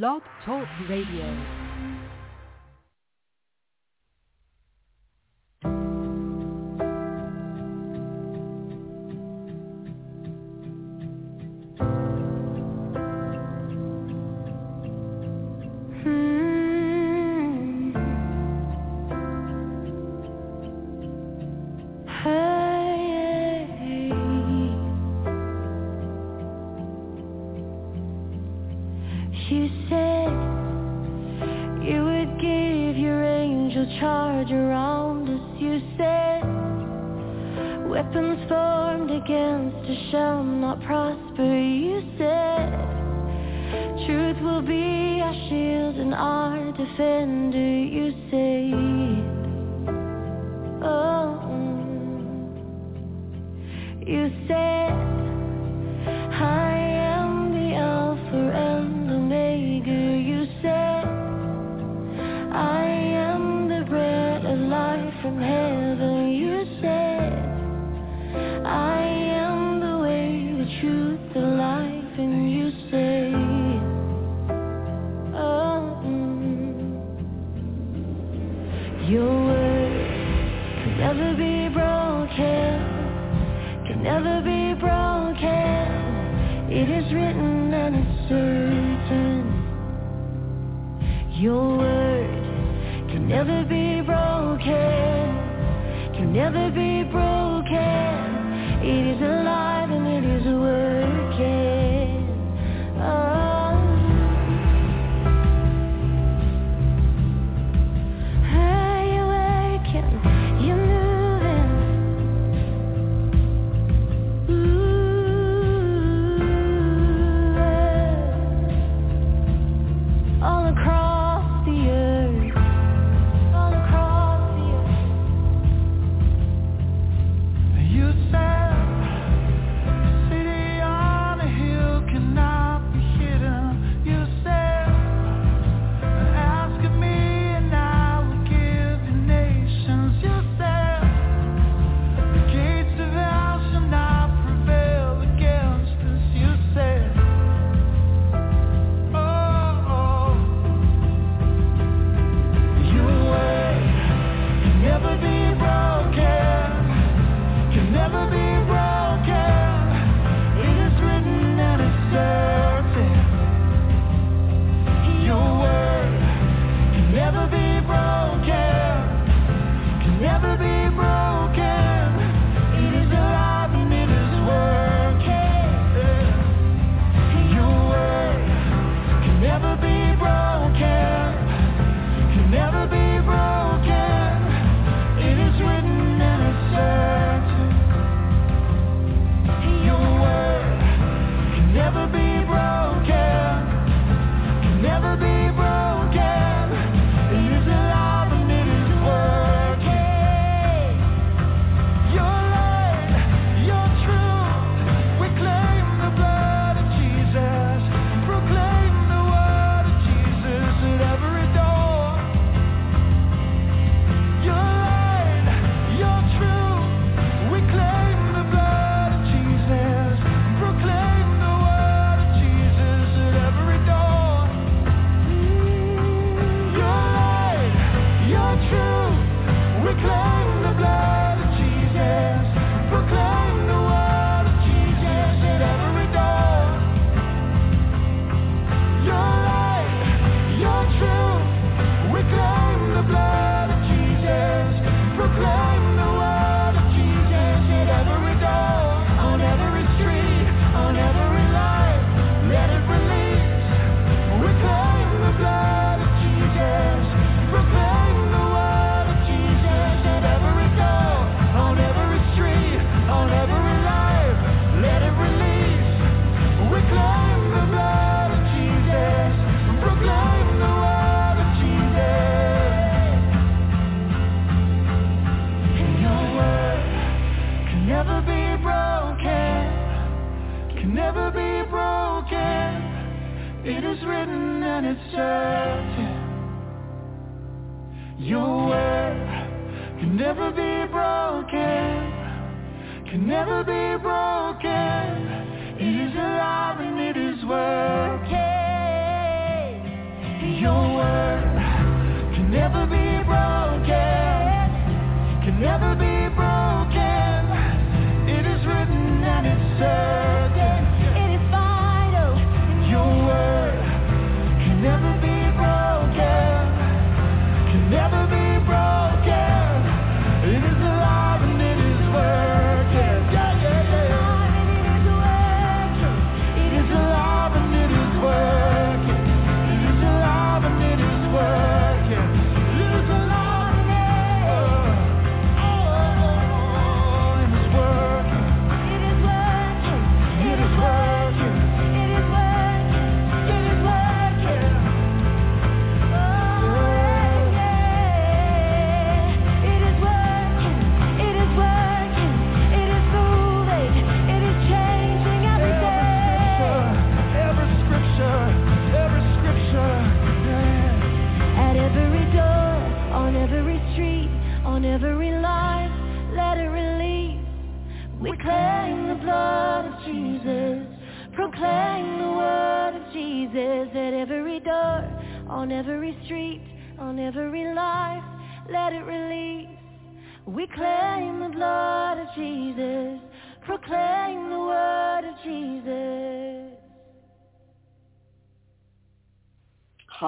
[0.00, 1.61] Blog Talk Radio.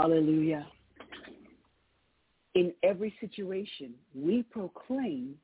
[0.04, 0.66] Hallelujah.
[2.54, 5.34] In every situation, we proclaim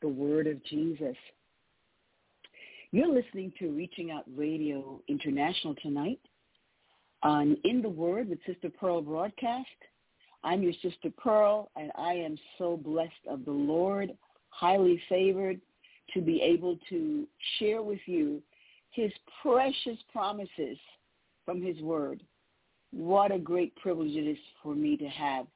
[0.00, 1.14] the word of Jesus.
[2.92, 6.18] You're listening to Reaching Out Radio International tonight
[7.22, 9.68] on In the Word with Sister Pearl broadcast.
[10.42, 14.16] I'm your Sister Pearl, and I am so blessed of the Lord,
[14.48, 15.60] highly favored
[16.14, 17.26] to be able to
[17.58, 18.40] share with you
[18.92, 19.12] his
[19.42, 20.78] precious promises
[21.44, 22.22] from his word.
[22.96, 25.46] What a great privilege it is for me to have.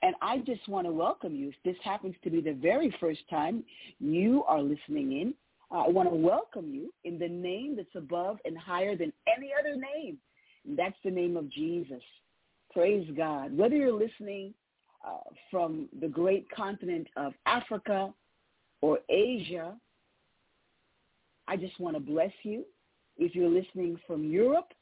[0.00, 1.48] And I just want to welcome you.
[1.48, 3.62] If this happens to be the very first time
[4.00, 5.34] you are listening in,
[5.70, 9.76] I want to welcome you in the name that's above and higher than any other
[9.76, 10.16] name.
[10.74, 12.02] That's the name of Jesus.
[12.72, 13.54] Praise God.
[13.54, 14.54] Whether you're listening
[15.06, 15.18] uh,
[15.50, 18.14] from the great continent of Africa
[18.80, 19.74] or Asia,
[21.46, 22.64] I just want to bless you.
[23.18, 24.72] If you're listening from Europe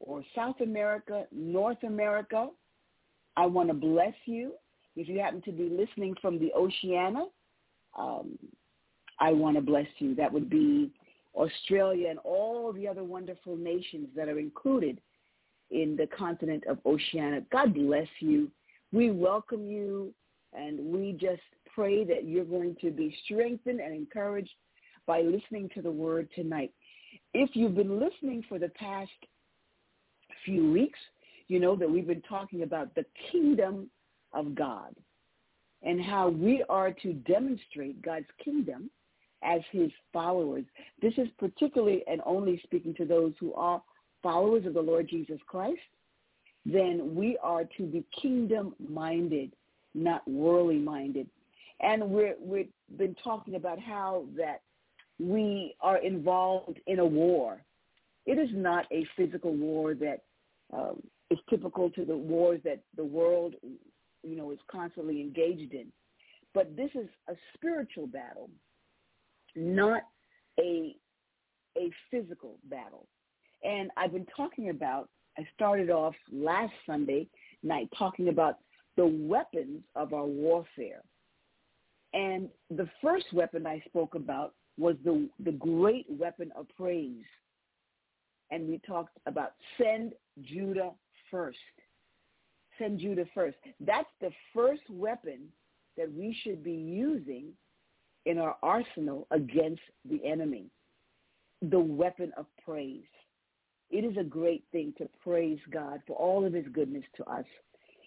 [0.00, 2.48] or South America, North America,
[3.36, 4.52] I want to bless you.
[4.96, 7.26] If you happen to be listening from the Oceania,
[7.96, 8.38] um,
[9.20, 10.14] I want to bless you.
[10.14, 10.90] That would be
[11.34, 15.00] Australia and all the other wonderful nations that are included
[15.70, 17.42] in the continent of Oceania.
[17.52, 18.50] God bless you.
[18.92, 20.14] We welcome you,
[20.52, 21.42] and we just
[21.74, 24.50] pray that you're going to be strengthened and encouraged
[25.06, 26.72] by listening to the word tonight.
[27.34, 29.10] If you've been listening for the past
[30.48, 30.98] few weeks,
[31.48, 33.90] you know that we've been talking about the kingdom
[34.32, 34.94] of God
[35.82, 38.90] and how we are to demonstrate God's kingdom
[39.42, 40.64] as his followers.
[41.02, 43.82] This is particularly and only speaking to those who are
[44.22, 45.80] followers of the Lord Jesus Christ.
[46.64, 49.52] Then we are to be kingdom-minded,
[49.94, 51.28] not worldly-minded.
[51.80, 54.62] And we're, we've been talking about how that
[55.20, 57.62] we are involved in a war.
[58.24, 60.22] It is not a physical war that
[60.72, 63.54] um, is typical to the wars that the world,
[64.22, 65.86] you know, is constantly engaged in.
[66.54, 68.50] But this is a spiritual battle,
[69.54, 70.02] not
[70.58, 70.96] a
[71.76, 73.06] a physical battle.
[73.62, 75.08] And I've been talking about.
[75.36, 77.28] I started off last Sunday
[77.62, 78.56] night talking about
[78.96, 81.02] the weapons of our warfare.
[82.12, 87.24] And the first weapon I spoke about was the the great weapon of praise.
[88.50, 90.12] And we talked about send
[90.42, 90.92] Judah
[91.30, 91.58] first.
[92.78, 93.56] Send Judah first.
[93.80, 95.40] That's the first weapon
[95.96, 97.46] that we should be using
[98.24, 100.66] in our arsenal against the enemy.
[101.62, 103.02] The weapon of praise.
[103.90, 107.44] It is a great thing to praise God for all of his goodness to us.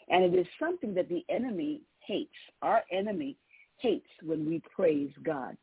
[0.09, 2.31] And it is something that the enemy hates.
[2.61, 3.37] Our enemy
[3.77, 5.57] hates when we praise God.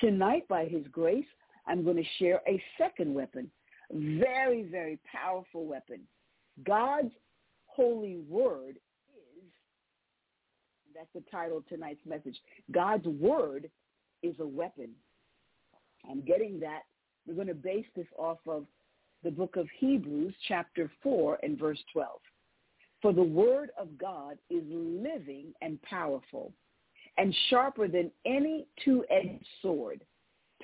[0.00, 1.24] Tonight, by his grace,
[1.66, 3.50] I'm going to share a second weapon,
[3.94, 6.00] very, very powerful weapon.
[6.64, 7.12] God's
[7.66, 8.76] holy word
[9.08, 9.44] is,
[10.94, 12.36] that's the title of tonight's message,
[12.70, 13.70] God's word
[14.22, 14.90] is a weapon.
[16.10, 16.82] I'm getting that.
[17.26, 18.66] We're going to base this off of
[19.22, 22.10] the book of Hebrews, chapter 4 and verse 12.
[23.00, 26.52] For the word of God is living and powerful
[27.16, 30.02] and sharper than any two-edged sword,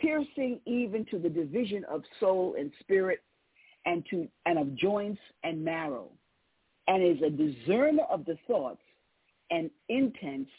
[0.01, 3.23] piercing even to the division of soul and spirit
[3.87, 6.09] and to and of joints and marrow,
[6.87, 8.83] and is a discerner of the thoughts
[9.51, 10.51] and intents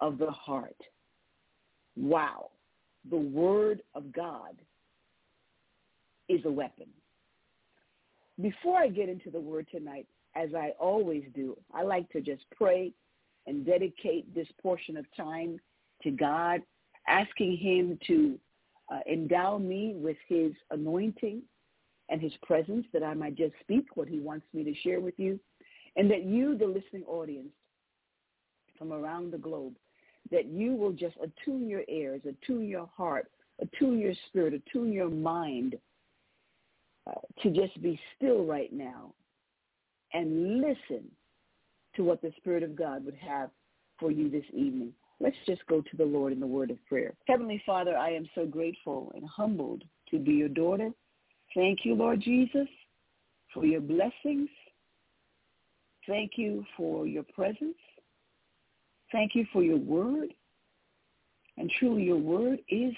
[0.00, 0.76] of the heart.
[1.96, 2.50] Wow.
[3.10, 4.56] The word of God
[6.28, 6.86] is a weapon.
[8.40, 12.42] Before I get into the word tonight, as I always do, I like to just
[12.54, 12.92] pray
[13.46, 15.58] and dedicate this portion of time
[16.02, 16.60] to God,
[17.08, 18.38] asking him to
[18.90, 21.42] uh, endow me with his anointing
[22.08, 25.14] and his presence that I might just speak what he wants me to share with
[25.18, 25.38] you,
[25.96, 27.52] and that you, the listening audience
[28.76, 29.74] from around the globe,
[30.30, 33.30] that you will just attune your ears, attune your heart,
[33.60, 35.76] attune your spirit, attune your mind
[37.06, 39.12] uh, to just be still right now
[40.12, 41.04] and listen
[41.94, 43.50] to what the Spirit of God would have
[43.98, 44.92] for you this evening.
[45.20, 47.14] Let's just go to the Lord in the word of prayer.
[47.28, 50.90] Heavenly Father, I am so grateful and humbled to be your daughter.
[51.54, 52.68] Thank you, Lord Jesus,
[53.52, 54.48] for your blessings.
[56.06, 57.76] Thank you for your presence.
[59.12, 60.32] Thank you for your word.
[61.58, 62.94] And truly, your word is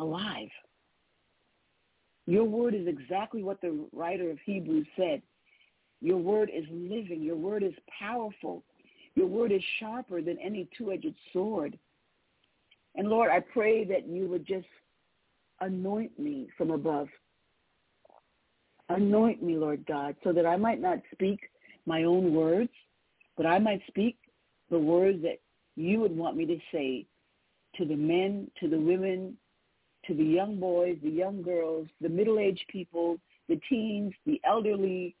[0.00, 0.48] alive.
[2.26, 5.22] Your word is exactly what the writer of Hebrews said.
[6.00, 7.22] Your word is living.
[7.22, 8.64] Your word is powerful.
[9.16, 11.78] Your word is sharper than any two-edged sword.
[12.94, 14.66] And Lord, I pray that you would just
[15.60, 17.08] anoint me from above.
[18.88, 21.40] Anoint me, Lord God, so that I might not speak
[21.86, 22.70] my own words,
[23.36, 24.16] but I might speak
[24.70, 25.40] the words that
[25.76, 27.06] you would want me to say
[27.76, 29.36] to the men, to the women,
[30.06, 33.18] to the young boys, the young girls, the middle-aged people,
[33.48, 35.16] the teens, the elderly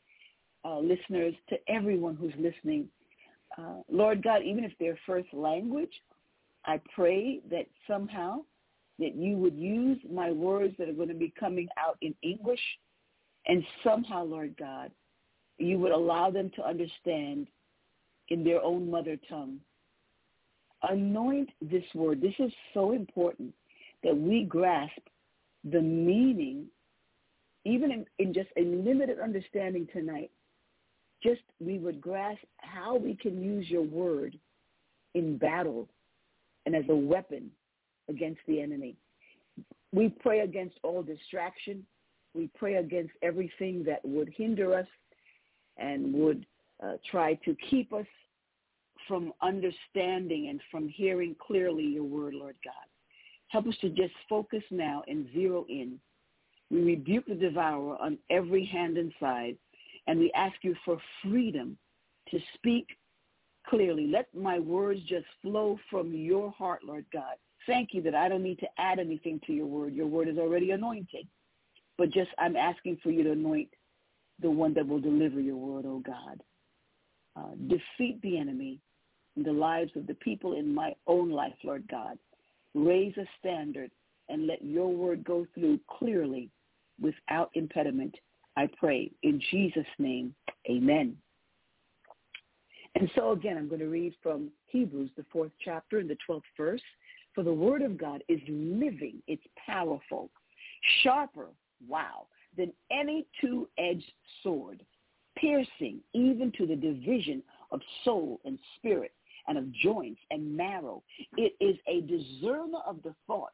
[0.64, 2.88] uh, listeners, to everyone who's listening.
[3.56, 5.92] Uh, Lord God, even if their first language,
[6.64, 8.40] I pray that somehow
[8.98, 12.60] that you would use my words that are going to be coming out in English
[13.46, 14.90] and somehow, Lord God,
[15.58, 17.46] you would allow them to understand
[18.28, 19.58] in their own mother tongue.
[20.82, 22.20] Anoint this word.
[22.20, 23.54] This is so important
[24.02, 24.98] that we grasp
[25.64, 26.66] the meaning,
[27.64, 30.30] even in, in just a limited understanding tonight.
[31.26, 34.38] Just we would grasp how we can use your word
[35.14, 35.88] in battle
[36.66, 37.50] and as a weapon
[38.08, 38.94] against the enemy.
[39.92, 41.84] We pray against all distraction.
[42.32, 44.86] We pray against everything that would hinder us
[45.78, 46.46] and would
[46.80, 48.06] uh, try to keep us
[49.08, 52.74] from understanding and from hearing clearly your word, Lord God.
[53.48, 55.98] Help us to just focus now and zero in.
[56.70, 59.56] We rebuke the devourer on every hand and side,
[60.06, 61.76] and we ask you for freedom
[62.30, 62.86] to speak
[63.68, 64.06] clearly.
[64.06, 67.34] Let my words just flow from your heart, Lord God.
[67.66, 69.94] Thank you that I don't need to add anything to your word.
[69.94, 71.26] Your word is already anointed.
[71.98, 73.70] But just I'm asking for you to anoint
[74.40, 76.42] the one that will deliver your word, oh God.
[77.36, 78.80] Uh, defeat the enemy
[79.36, 82.18] in the lives of the people in my own life, Lord God.
[82.74, 83.90] Raise a standard
[84.28, 86.50] and let your word go through clearly
[87.00, 88.14] without impediment.
[88.56, 90.34] I pray in Jesus' name,
[90.68, 91.16] amen.
[92.94, 96.42] And so again, I'm going to read from Hebrews, the fourth chapter and the 12th
[96.56, 96.80] verse.
[97.34, 100.30] For the word of God is living, it's powerful,
[101.02, 101.48] sharper,
[101.86, 104.10] wow, than any two-edged
[104.42, 104.82] sword,
[105.36, 109.12] piercing even to the division of soul and spirit
[109.48, 111.02] and of joints and marrow.
[111.36, 113.52] It is a discerner of the thoughts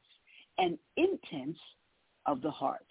[0.59, 1.59] and intents
[2.27, 2.87] of the heart.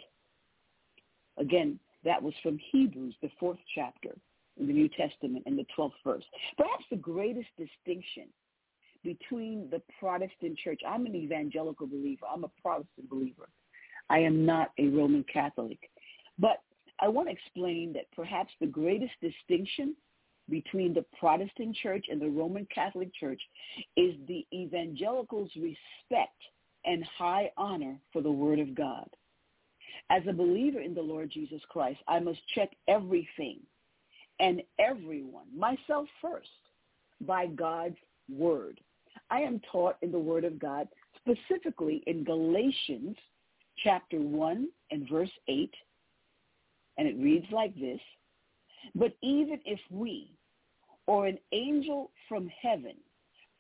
[1.38, 4.16] Again, that was from Hebrews, the fourth chapter
[4.60, 6.24] in the New Testament in the 12th verse.
[6.58, 8.28] Perhaps the greatest distinction
[9.04, 12.26] between the Protestant church, I'm an evangelical believer.
[12.32, 13.50] I'm a Protestant believer.
[14.10, 15.80] I am not a Roman Catholic.
[16.38, 16.62] But
[17.00, 19.96] I want to explain that perhaps the greatest distinction
[20.50, 23.42] between the Protestant church and the Roman Catholic church
[23.96, 26.38] is the evangelicals' respect
[26.86, 29.08] and high honor for the word of God.
[30.10, 33.60] As a believer in the Lord Jesus Christ, I must check everything
[34.40, 36.50] and everyone, myself first,
[37.22, 37.98] by God's
[38.30, 38.80] word.
[39.30, 43.16] I am taught in the word of God, specifically in Galatians
[43.84, 45.74] chapter 1 and verse 8,
[46.98, 48.00] and it reads like this,
[48.96, 50.32] but even if we
[51.08, 52.96] or an angel from heaven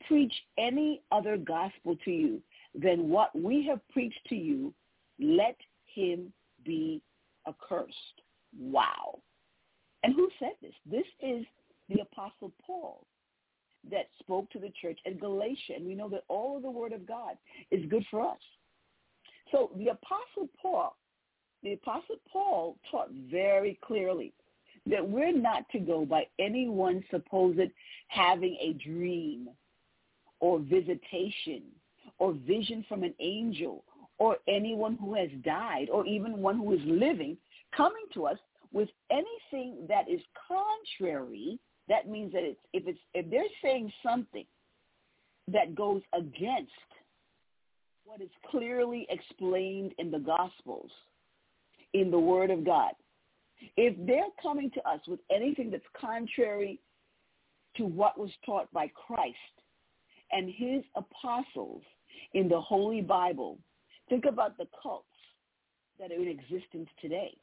[0.08, 2.42] preach any other gospel to you
[2.74, 4.74] than what we have preached to you,
[5.20, 5.56] let
[5.94, 6.32] him
[6.66, 7.02] be
[7.48, 8.22] accursed.
[8.60, 9.20] Wow.
[10.04, 10.74] And who said this?
[10.90, 11.46] This is
[11.90, 13.06] the Apostle Paul
[13.90, 15.74] that spoke to the church at Galatia.
[15.76, 17.36] And we know that all of the Word of God
[17.72, 18.40] is good for us.
[19.52, 20.96] So the Apostle Paul,
[21.64, 24.34] the Apostle Paul taught very clearly
[24.88, 27.60] that we're not to go by anyone supposed
[28.08, 29.50] having a dream
[30.40, 31.64] or visitation
[32.18, 33.84] or vision from an angel
[34.22, 37.36] or anyone who has died or even one who is living
[37.76, 38.38] coming to us
[38.72, 41.58] with anything that is contrary.
[41.90, 44.46] That means that it's, if it's if they're saying something
[45.52, 46.72] that goes against
[48.06, 50.92] what is clearly explained in the Gospels,
[51.96, 52.92] in the Word of God,
[53.76, 56.80] if they're coming to us with anything that's contrary
[57.76, 59.36] to what was taught by Christ
[60.32, 61.82] and his apostles
[62.36, 63.58] in the Holy Bible,
[64.12, 65.06] think about the cults
[65.98, 67.34] that are in existence today.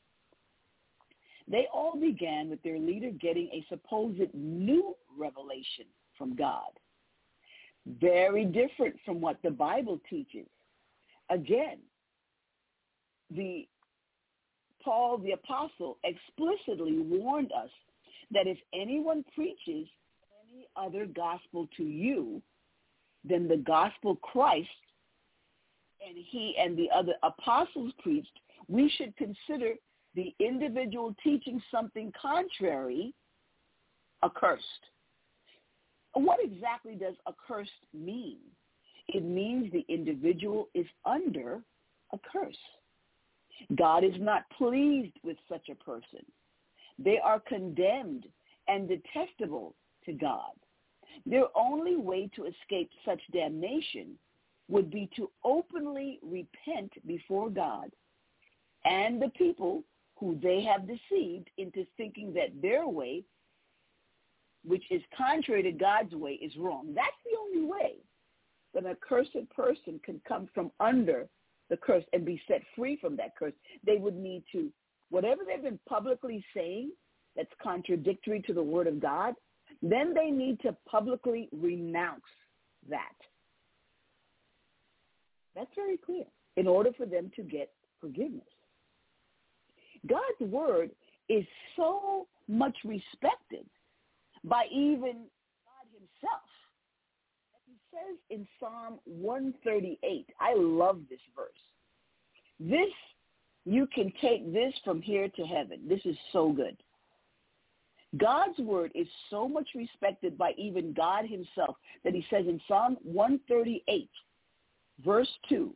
[1.51, 5.87] They all began with their leader getting a supposed new revelation
[6.19, 6.71] from God.
[7.87, 10.47] Very different from what the Bible teaches.
[11.31, 11.79] Again,
[13.31, 13.67] the
[14.85, 17.71] Paul the apostle explicitly warned us
[18.31, 19.89] that if anyone preaches
[20.45, 22.43] any other gospel to you
[23.25, 24.69] than the gospel Christ
[26.07, 28.39] and he and the other apostles preached,
[28.69, 29.75] we should consider
[30.15, 33.15] the individual teaching something contrary
[34.25, 34.65] accursed.
[36.15, 38.39] What exactly does accursed mean?
[39.09, 41.61] It means the individual is under
[42.13, 42.57] a curse.
[43.77, 46.25] God is not pleased with such a person.
[46.99, 48.27] They are condemned
[48.67, 49.75] and detestable
[50.05, 50.53] to God.
[51.27, 54.19] Their only way to escape such damnation
[54.69, 57.91] would be to openly repent before God
[58.85, 59.83] and the people
[60.17, 63.25] who they have deceived into thinking that their way,
[64.65, 66.93] which is contrary to God's way, is wrong.
[66.95, 67.95] That's the only way
[68.75, 71.29] that a cursed person can come from under
[71.71, 73.53] the curse and be set free from that curse.
[73.85, 74.71] They would need to,
[75.11, 76.91] whatever they've been publicly saying
[77.37, 79.35] that's contradictory to the word of God,
[79.83, 82.23] then they need to publicly renounce
[82.89, 83.15] that.
[85.59, 86.25] That's very clear
[86.57, 88.47] in order for them to get forgiveness.
[90.07, 90.91] God's word
[91.29, 91.45] is
[91.75, 93.67] so much respected
[94.45, 95.27] by even
[95.65, 96.43] God himself.
[97.67, 101.51] He says in Psalm 138, I love this verse.
[102.61, 102.95] This,
[103.65, 105.81] you can take this from here to heaven.
[105.89, 106.77] This is so good.
[108.17, 112.97] God's word is so much respected by even God himself that he says in Psalm
[113.03, 114.09] 138,
[115.05, 115.73] verse 2,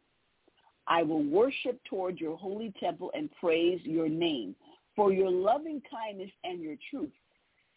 [0.87, 4.55] I will worship toward your holy temple and praise your name
[4.97, 7.13] for your loving kindness and your truth.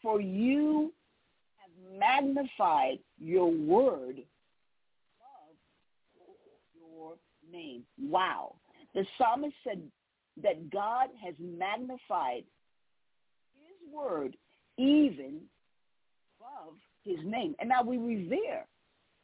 [0.01, 0.91] For you
[1.57, 4.17] have magnified your word
[5.19, 5.55] above
[6.75, 7.13] your
[7.51, 7.83] name.
[7.99, 8.55] Wow.
[8.93, 9.81] The psalmist said
[10.41, 12.43] that God has magnified
[13.53, 14.35] his word
[14.77, 15.41] even
[16.39, 17.55] above his name.
[17.59, 18.65] And now we revere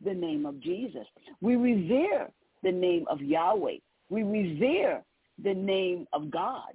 [0.03, 1.05] the name of Jesus.
[1.41, 2.29] We revere
[2.63, 3.77] the name of Yahweh.
[4.09, 5.03] We revere
[5.43, 6.73] the name of God,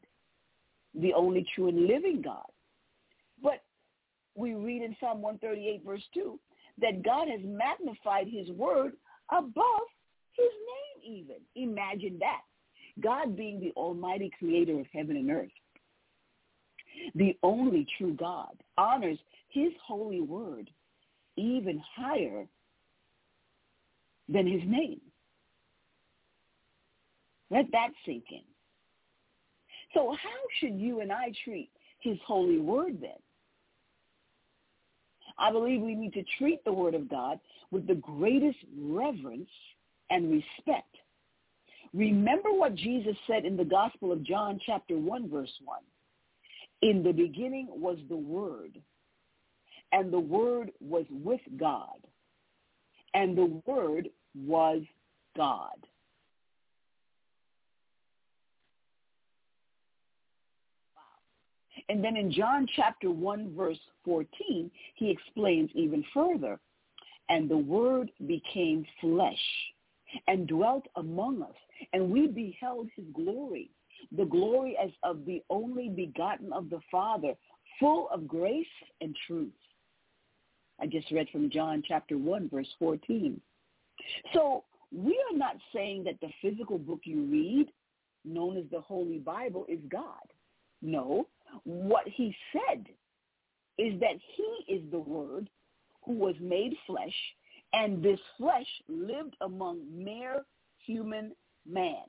[0.95, 2.47] the only true and living God.
[3.43, 3.63] But
[4.35, 6.39] we read in Psalm 138, verse 2,
[6.81, 8.93] that God has magnified his word
[9.31, 9.87] above
[10.33, 10.51] his
[11.05, 11.37] name even.
[11.55, 12.43] Imagine that.
[13.03, 15.51] God being the almighty creator of heaven and earth,
[17.15, 19.19] the only true God, honors
[19.51, 20.71] his holy word
[21.37, 22.47] even higher
[24.29, 25.01] than his name.
[27.51, 28.43] Let that sink in.
[29.95, 33.19] So how should you and I treat his holy word then?
[35.39, 37.39] I believe we need to treat the word of God
[37.71, 39.51] with the greatest reverence
[40.11, 40.97] and respect.
[41.93, 45.79] Remember what Jesus said in the Gospel of John chapter 1 verse 1.
[46.83, 48.79] In the beginning was the Word,
[49.93, 52.07] and the Word was with God,
[53.17, 54.11] and the Word
[54.47, 54.83] was
[55.37, 55.75] God.
[61.89, 66.59] And then in John chapter 1 verse 14, he explains even further,
[67.29, 69.35] and the word became flesh
[70.27, 71.55] and dwelt among us,
[71.93, 73.71] and we beheld his glory,
[74.17, 77.35] the glory as of the only begotten of the Father,
[77.79, 78.67] full of grace
[79.01, 79.53] and truth.
[80.81, 83.41] I just read from John chapter 1 verse 14.
[84.33, 87.69] So we are not saying that the physical book you read,
[88.25, 90.33] known as the Holy Bible, is God.
[90.83, 91.27] No,
[91.65, 92.87] what he said
[93.79, 95.49] is that he is the Word
[96.05, 97.15] who was made flesh,
[97.73, 100.45] and this flesh lived among mere
[100.79, 101.33] human
[101.69, 102.05] man.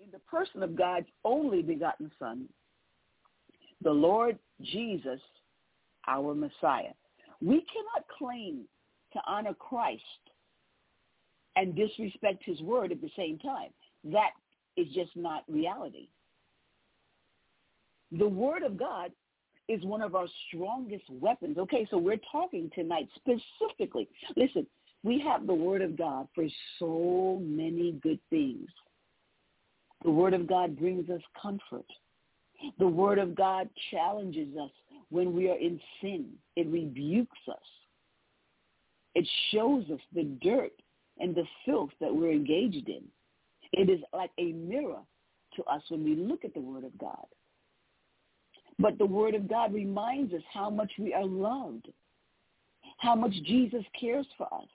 [0.00, 2.48] In the person of God's only begotten Son,
[3.82, 5.20] the Lord Jesus,
[6.06, 6.92] our Messiah.
[7.44, 8.62] We cannot claim
[9.12, 10.02] to honor Christ
[11.56, 13.70] and disrespect his word at the same time.
[14.04, 14.30] That
[14.76, 16.08] is just not reality.
[18.12, 19.10] The word of God
[19.68, 21.58] is one of our strongest weapons.
[21.58, 24.08] Okay, so we're talking tonight specifically.
[24.36, 24.66] Listen,
[25.02, 26.44] we have the word of God for
[26.78, 28.68] so many good things.
[30.04, 31.86] The word of God brings us comfort.
[32.78, 34.70] The word of God challenges us
[35.12, 36.30] when we are in sin.
[36.56, 37.56] It rebukes us.
[39.14, 40.72] It shows us the dirt
[41.20, 43.02] and the filth that we're engaged in.
[43.72, 45.00] It is like a mirror
[45.56, 47.26] to us when we look at the Word of God.
[48.78, 51.88] But the Word of God reminds us how much we are loved,
[52.96, 54.68] how much Jesus cares for us,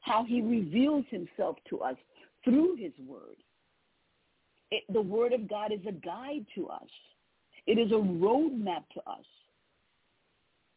[0.00, 1.96] how he reveals himself to us
[2.44, 3.36] through his Word.
[4.70, 6.88] It, the Word of God is a guide to us.
[7.66, 9.24] It is a roadmap to us.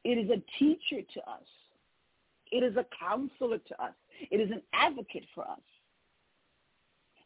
[0.03, 1.43] It is a teacher to us.
[2.51, 3.93] It is a counselor to us.
[4.29, 5.59] It is an advocate for us.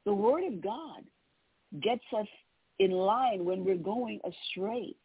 [0.05, 1.03] The Word of God
[1.81, 2.27] gets us
[2.79, 4.95] in line when we're going astray.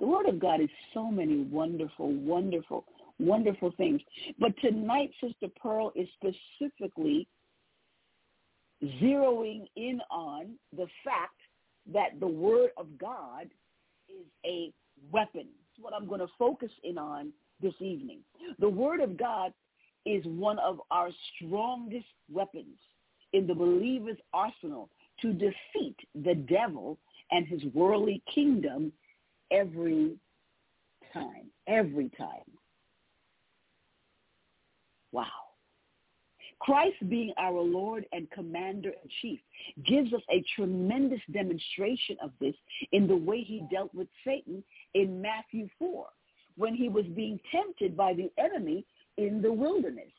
[0.00, 2.84] The Word of God is so many wonderful, wonderful,
[3.18, 4.00] wonderful things.
[4.38, 7.28] But tonight, Sister Pearl is specifically
[9.00, 11.38] zeroing in on the fact
[11.92, 13.48] that the Word of God
[14.08, 14.72] is a
[15.12, 15.46] weapon.
[15.80, 18.20] What I'm going to focus in on this evening.
[18.58, 19.52] The Word of God
[20.04, 22.78] is one of our strongest weapons
[23.32, 26.98] in the believer's arsenal to defeat the devil
[27.30, 28.92] and his worldly kingdom
[29.50, 30.16] every
[31.12, 32.40] time, every time.
[35.12, 35.26] Wow.
[36.62, 39.40] Christ being our Lord and Commander-in-Chief
[39.84, 42.54] gives us a tremendous demonstration of this
[42.92, 44.62] in the way he dealt with Satan
[44.94, 46.06] in Matthew 4
[46.56, 48.84] when he was being tempted by the enemy
[49.16, 50.12] in the wilderness.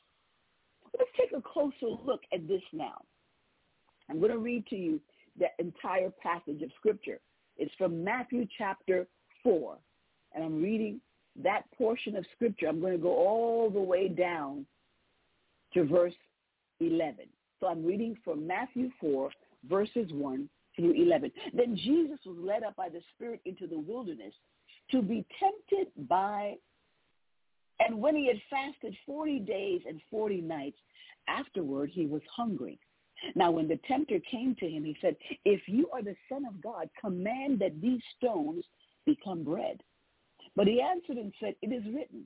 [0.97, 3.01] Let's take a closer look at this now.
[4.09, 4.99] I'm going to read to you
[5.39, 7.19] the entire passage of Scripture.
[7.57, 9.07] It's from Matthew chapter
[9.43, 9.77] 4,
[10.35, 10.99] and I'm reading
[11.41, 12.67] that portion of Scripture.
[12.67, 14.65] I'm going to go all the way down
[15.73, 16.13] to verse
[16.79, 17.25] 11.
[17.59, 19.31] So I'm reading from Matthew 4,
[19.69, 21.31] verses 1 through 11.
[21.53, 24.33] Then Jesus was led up by the Spirit into the wilderness
[24.91, 26.55] to be tempted by,
[27.79, 30.77] and when he had fasted 40 days and 40 nights,
[31.27, 32.79] afterward he was hungry.
[33.35, 36.61] Now when the tempter came to him, he said, if you are the Son of
[36.61, 38.65] God, command that these stones
[39.05, 39.81] become bread.
[40.55, 42.25] But he answered and said, it is written,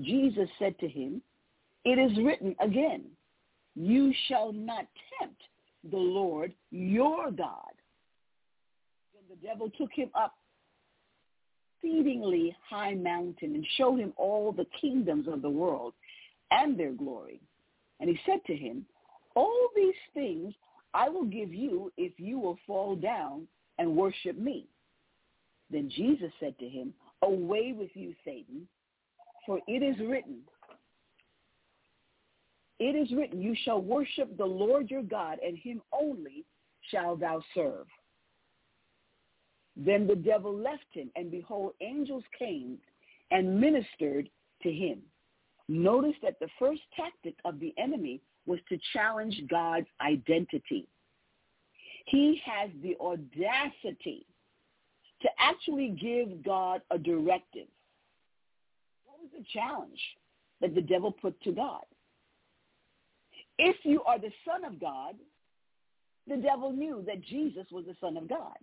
[0.00, 1.22] Jesus said to him,
[1.84, 3.04] It is written again,
[3.74, 4.86] You shall not
[5.18, 5.40] tempt
[5.90, 7.72] the Lord your God.
[9.16, 10.34] And the devil took him up
[11.84, 15.92] exceedingly high mountain and showed him all the kingdoms of the world
[16.50, 17.40] and their glory.
[18.00, 18.86] And he said to him,
[19.34, 20.54] all these things
[20.92, 23.46] I will give you if you will fall down
[23.78, 24.66] and worship me.
[25.70, 28.68] Then Jesus said to him, away with you, Satan,
[29.46, 30.38] for it is written,
[32.78, 36.44] it is written, you shall worship the Lord your God, and him only
[36.90, 37.86] shall thou serve.
[39.76, 42.78] Then the devil left him, and behold, angels came
[43.30, 44.28] and ministered
[44.62, 45.00] to him.
[45.68, 50.86] Notice that the first tactic of the enemy was to challenge God's identity.
[52.06, 54.26] He has the audacity
[55.22, 57.68] to actually give God a directive.
[59.36, 60.00] The challenge
[60.60, 61.84] that the devil put to God?
[63.58, 65.14] If you are the Son of God,
[66.26, 68.56] the devil knew that Jesus was the Son of God.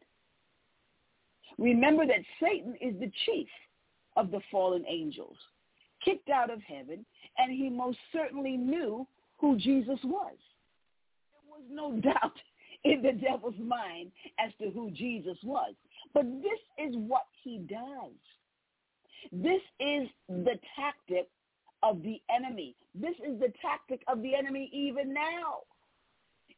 [1.58, 3.48] Remember that Satan is the chief
[4.18, 5.38] of the fallen angels,
[6.04, 7.06] kicked out of heaven,
[7.38, 9.06] and he most certainly knew
[9.38, 10.36] who Jesus was.
[11.32, 12.38] There was no doubt
[12.84, 15.74] in the devil's mind as to who Jesus was.
[16.14, 18.12] But this is what he does.
[19.32, 21.28] This is the tactic
[21.84, 22.76] of the enemy.
[22.94, 25.60] This is the tactic of the enemy even now,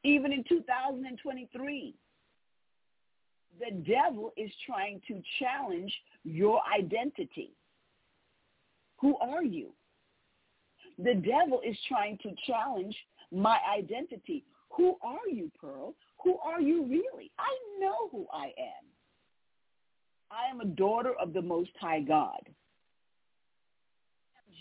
[0.04, 1.96] even in 2023.
[3.60, 7.52] the devil is trying to challenge your identity.
[9.00, 9.74] Who are you?
[10.98, 12.96] The devil is trying to challenge
[13.32, 14.44] my identity.
[14.72, 15.94] Who are you, Pearl?
[16.24, 17.32] Who are you really?
[17.38, 18.86] I know who I am.
[20.34, 22.50] I am a daughter of the Most High God.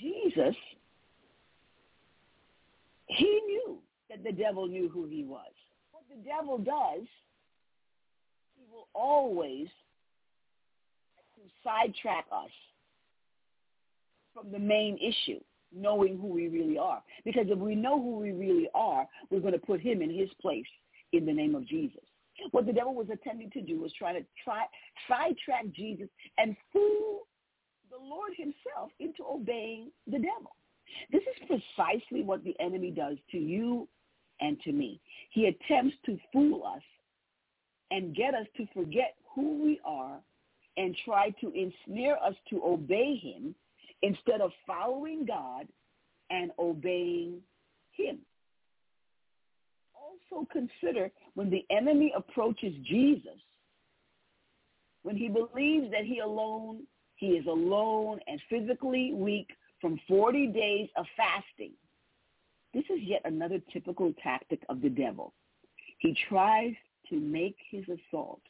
[0.00, 0.56] Jesus,
[3.06, 3.78] he knew
[4.10, 5.52] that the devil knew who he was.
[5.92, 7.06] What the devil does,
[8.56, 9.68] he will always
[11.64, 12.50] sidetrack us
[14.34, 15.40] from the main issue,
[15.74, 17.02] knowing who we really are.
[17.24, 20.28] Because if we know who we really are, we're going to put him in his
[20.40, 20.66] place
[21.12, 22.02] in the name of Jesus.
[22.50, 24.64] What the devil was attempting to do was try to try
[25.08, 27.20] sidetrack Jesus and fool
[27.90, 30.56] the Lord himself into obeying the devil.
[31.10, 33.88] This is precisely what the enemy does to you
[34.40, 35.00] and to me.
[35.30, 36.82] He attempts to fool us
[37.90, 40.18] and get us to forget who we are
[40.76, 43.54] and try to ensnare us to obey him
[44.02, 45.68] instead of following God
[46.30, 47.40] and obeying
[47.92, 48.18] him.
[50.32, 53.40] Also consider when the enemy approaches Jesus,
[55.02, 56.82] when he believes that he alone,
[57.16, 59.48] he is alone and physically weak
[59.80, 61.72] from 40 days of fasting.
[62.72, 65.34] This is yet another typical tactic of the devil.
[65.98, 66.74] He tries
[67.10, 68.40] to make his assault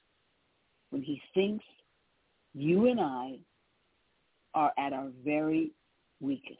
[0.90, 1.64] when he thinks
[2.54, 3.38] you and I
[4.54, 5.72] are at our very
[6.20, 6.58] weakest.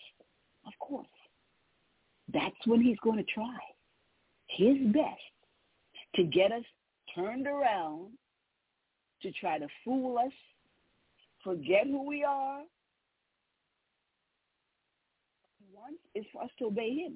[0.66, 1.06] Of course.
[2.32, 3.58] That's when he's going to try
[4.56, 5.20] his best
[6.16, 6.64] to get us
[7.14, 8.10] turned around,
[9.22, 10.32] to try to fool us,
[11.44, 12.62] forget who we are.
[15.74, 17.14] Wants is for us to obey him.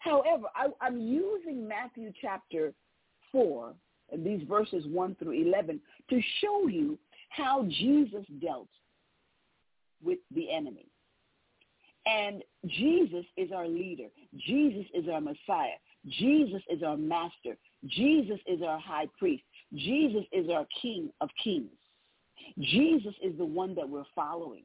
[0.00, 2.72] However, I, I'm using Matthew chapter
[3.32, 3.74] 4,
[4.18, 8.68] these verses 1 through 11, to show you how Jesus dealt
[10.02, 10.89] with the enemy.
[12.10, 14.08] And Jesus is our leader.
[14.46, 15.78] Jesus is our Messiah.
[16.18, 17.56] Jesus is our master.
[17.86, 19.44] Jesus is our high priest.
[19.74, 21.70] Jesus is our king of kings.
[22.58, 24.64] Jesus is the one that we're following.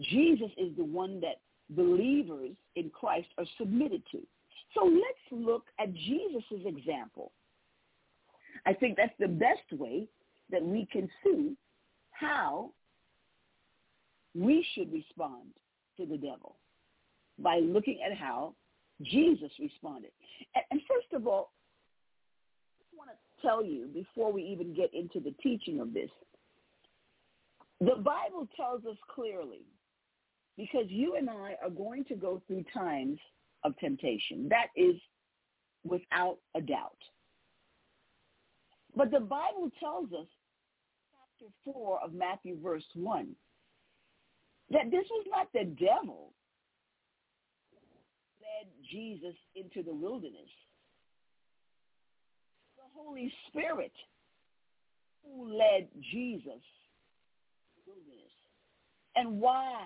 [0.00, 1.40] Jesus is the one that
[1.70, 4.18] believers in Christ are submitted to.
[4.74, 7.32] So let's look at Jesus' example.
[8.66, 10.06] I think that's the best way
[10.50, 11.56] that we can see
[12.10, 12.70] how
[14.34, 15.48] we should respond
[15.96, 16.56] to the devil
[17.38, 18.54] by looking at how
[19.02, 20.10] Jesus responded.
[20.54, 21.52] And, and first of all,
[22.80, 26.10] I want to tell you before we even get into the teaching of this,
[27.80, 29.62] the Bible tells us clearly,
[30.56, 33.18] because you and I are going to go through times
[33.64, 34.48] of temptation.
[34.48, 34.96] That is
[35.84, 36.96] without a doubt.
[38.94, 40.26] But the Bible tells us,
[41.38, 43.28] chapter 4 of Matthew, verse 1,
[44.70, 46.32] that this was not the devil
[48.40, 50.50] led Jesus into the wilderness.
[52.76, 53.92] The Holy Spirit
[55.24, 56.62] who led Jesus
[57.86, 58.32] wilderness.
[59.14, 59.84] And why?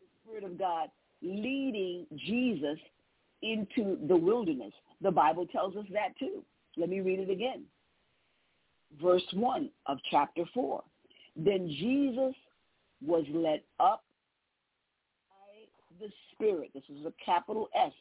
[0.00, 0.88] The Spirit of God
[1.22, 2.78] leading Jesus
[3.42, 4.72] into the wilderness.
[5.00, 6.44] The Bible tells us that too.
[6.76, 7.64] Let me read it again.
[9.00, 10.82] Verse 1 of chapter 4.
[11.36, 12.34] Then Jesus
[13.04, 14.04] was led up
[15.28, 16.70] by the Spirit.
[16.74, 17.92] This is a capital S,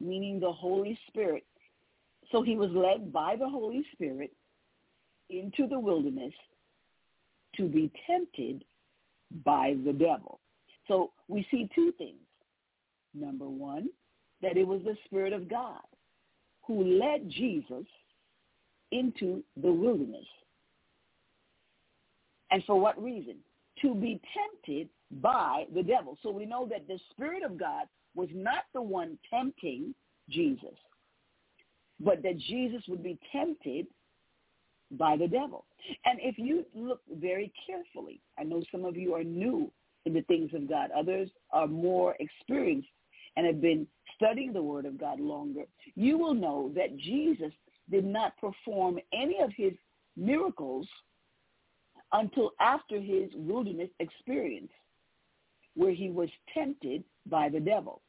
[0.00, 1.44] meaning the Holy Spirit.
[2.30, 4.32] So he was led by the Holy Spirit
[5.30, 6.34] into the wilderness
[7.56, 8.64] to be tempted
[9.44, 10.40] by the devil.
[10.86, 12.18] So we see two things.
[13.14, 13.88] Number one,
[14.42, 15.80] that it was the Spirit of God
[16.66, 17.84] who led Jesus
[18.92, 20.26] into the wilderness.
[22.50, 23.36] And for what reason?
[23.82, 24.88] To be tempted
[25.20, 26.18] by the devil.
[26.22, 29.94] So we know that the Spirit of God was not the one tempting
[30.28, 30.76] Jesus,
[31.98, 33.86] but that Jesus would be tempted
[34.92, 35.64] by the devil.
[36.04, 39.70] And if you look very carefully, I know some of you are new
[40.06, 40.90] in the things of God.
[40.96, 42.88] Others are more experienced
[43.36, 43.86] and have been
[44.16, 45.64] studying the Word of God longer.
[45.94, 47.52] You will know that Jesus
[47.90, 49.72] did not perform any of his
[50.16, 50.86] miracles
[52.12, 54.70] until after his wilderness experience
[55.74, 58.02] where he was tempted by the devil.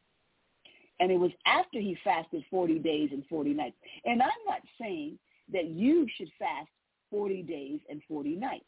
[1.00, 3.76] And it was after he fasted 40 days and 40 nights.
[4.06, 5.18] And I'm not saying
[5.52, 6.70] that you should fast
[7.10, 8.66] 40 days and 40 nights.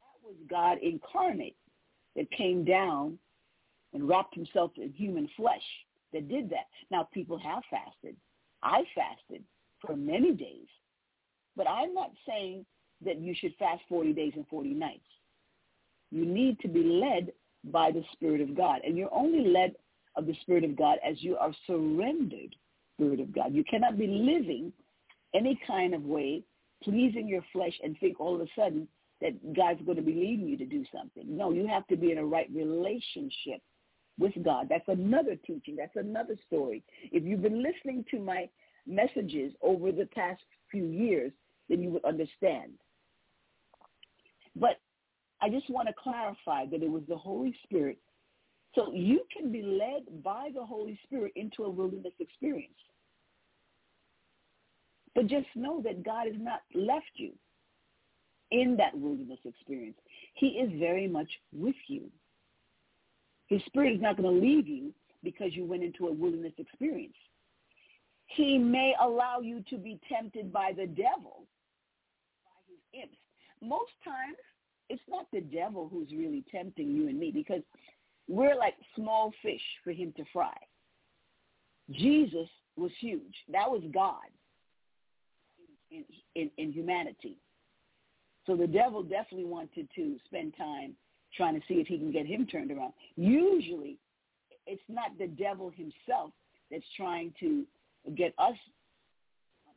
[0.00, 1.56] That was God incarnate
[2.16, 3.18] that came down
[3.92, 5.62] and wrapped himself in human flesh
[6.12, 6.66] that did that.
[6.90, 8.16] Now people have fasted
[8.62, 9.44] I fasted
[9.80, 10.66] for many days.
[11.56, 12.64] But I'm not saying
[13.04, 15.00] that you should fast 40 days and 40 nights.
[16.10, 17.32] You need to be led
[17.64, 18.80] by the Spirit of God.
[18.84, 19.74] And you're only led
[20.16, 22.54] of the Spirit of God as you are surrendered
[22.96, 23.54] Spirit of God.
[23.54, 24.72] You cannot be living
[25.34, 26.42] any kind of way,
[26.82, 28.88] pleasing your flesh and think all of a sudden
[29.20, 31.24] that God's going to be leading you to do something.
[31.26, 33.60] No, you have to be in a right relationship
[34.18, 34.66] with God.
[34.68, 35.76] That's another teaching.
[35.76, 36.82] That's another story.
[37.12, 38.48] If you've been listening to my
[38.86, 41.32] messages over the past few years,
[41.68, 42.72] then you would understand.
[44.58, 44.80] But
[45.40, 47.98] I just want to clarify that it was the Holy Spirit.
[48.74, 52.72] So you can be led by the Holy Spirit into a wilderness experience.
[55.14, 57.32] But just know that God has not left you
[58.50, 59.96] in that wilderness experience.
[60.34, 62.10] He is very much with you.
[63.48, 64.92] His spirit is not going to leave you
[65.24, 67.16] because you went into a wilderness experience.
[68.26, 71.46] He may allow you to be tempted by the devil,
[72.44, 73.16] by his imps.
[73.62, 74.36] Most times,
[74.88, 77.62] it's not the devil who's really tempting you and me because
[78.28, 80.56] we're like small fish for him to fry.
[81.90, 83.34] Jesus was huge.
[83.50, 84.16] That was God
[85.90, 87.36] in, in, in humanity.
[88.46, 90.94] So the devil definitely wanted to spend time
[91.36, 92.92] trying to see if he can get him turned around.
[93.16, 93.98] Usually,
[94.66, 96.30] it's not the devil himself
[96.70, 97.64] that's trying to
[98.14, 98.56] get us.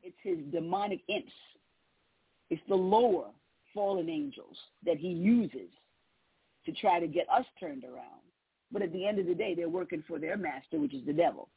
[0.04, 1.32] It's his demonic imps.
[2.50, 3.28] It's the lower
[3.74, 5.70] fallen angels that he uses
[6.66, 8.22] to try to get us turned around.
[8.72, 11.14] But at the end of the day, they're working for their master, which is the
[11.14, 11.50] devil.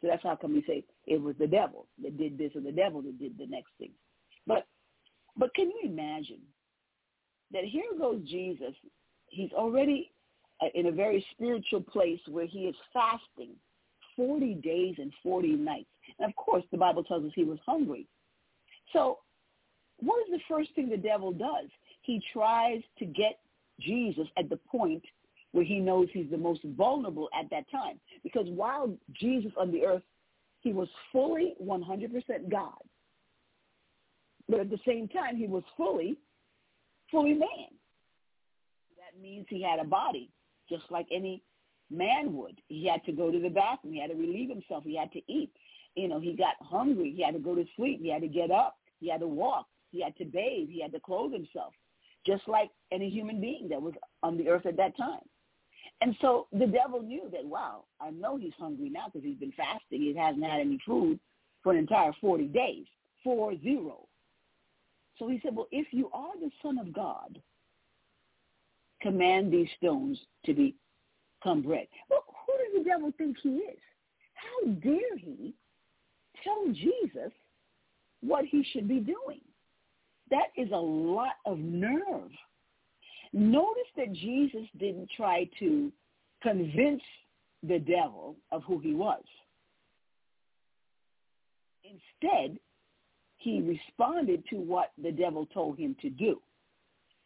[0.00, 2.72] So that's how come we say it was the devil that did this or the
[2.72, 3.92] devil that did the next thing.
[4.46, 4.66] But
[5.36, 6.40] but can you imagine
[7.52, 8.74] that here goes Jesus.
[9.28, 10.10] He's already
[10.60, 13.50] uh, in a very spiritual place where he is fasting
[14.16, 15.88] 40 days and 40 nights.
[16.18, 18.06] And of course, the Bible tells us he was hungry.
[18.92, 19.18] So
[20.02, 21.68] what is the first thing the devil does?
[22.02, 23.38] He tries to get
[23.80, 25.02] Jesus at the point
[25.52, 28.00] where he knows he's the most vulnerable at that time.
[28.22, 30.02] Because while Jesus on the earth,
[30.60, 32.72] he was fully 100% God.
[34.48, 36.16] But at the same time, he was fully,
[37.10, 37.70] fully man.
[38.96, 40.30] That means he had a body,
[40.68, 41.42] just like any
[41.90, 42.60] man would.
[42.68, 43.92] He had to go to the bathroom.
[43.94, 44.84] He had to relieve himself.
[44.84, 45.50] He had to eat.
[45.94, 47.12] You know, he got hungry.
[47.14, 48.00] He had to go to sleep.
[48.02, 48.78] He had to get up.
[49.00, 49.66] He had to walk.
[49.92, 50.68] He had to bathe.
[50.70, 51.74] He had to clothe himself,
[52.26, 55.20] just like any human being that was on the earth at that time.
[56.00, 59.52] And so the devil knew that, wow, I know he's hungry now because he's been
[59.52, 60.00] fasting.
[60.00, 61.20] He hasn't had any food
[61.62, 62.86] for an entire 40 days,
[63.22, 64.08] four zero.
[65.18, 67.40] So he said, well, if you are the Son of God,
[69.00, 71.86] command these stones to become bread.
[72.10, 73.78] Well, who does the devil think he is?
[74.34, 75.54] How dare he
[76.42, 77.32] tell Jesus
[78.22, 79.40] what he should be doing?
[80.32, 82.30] That is a lot of nerve.
[83.34, 85.92] Notice that Jesus didn't try to
[86.42, 87.02] convince
[87.62, 89.22] the devil of who he was.
[91.84, 92.58] Instead,
[93.36, 96.40] he responded to what the devil told him to do.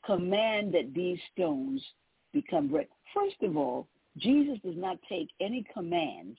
[0.05, 1.81] Command that these stones
[2.33, 2.89] become bread.
[3.15, 3.87] First of all,
[4.19, 6.39] Jesus does not take any commands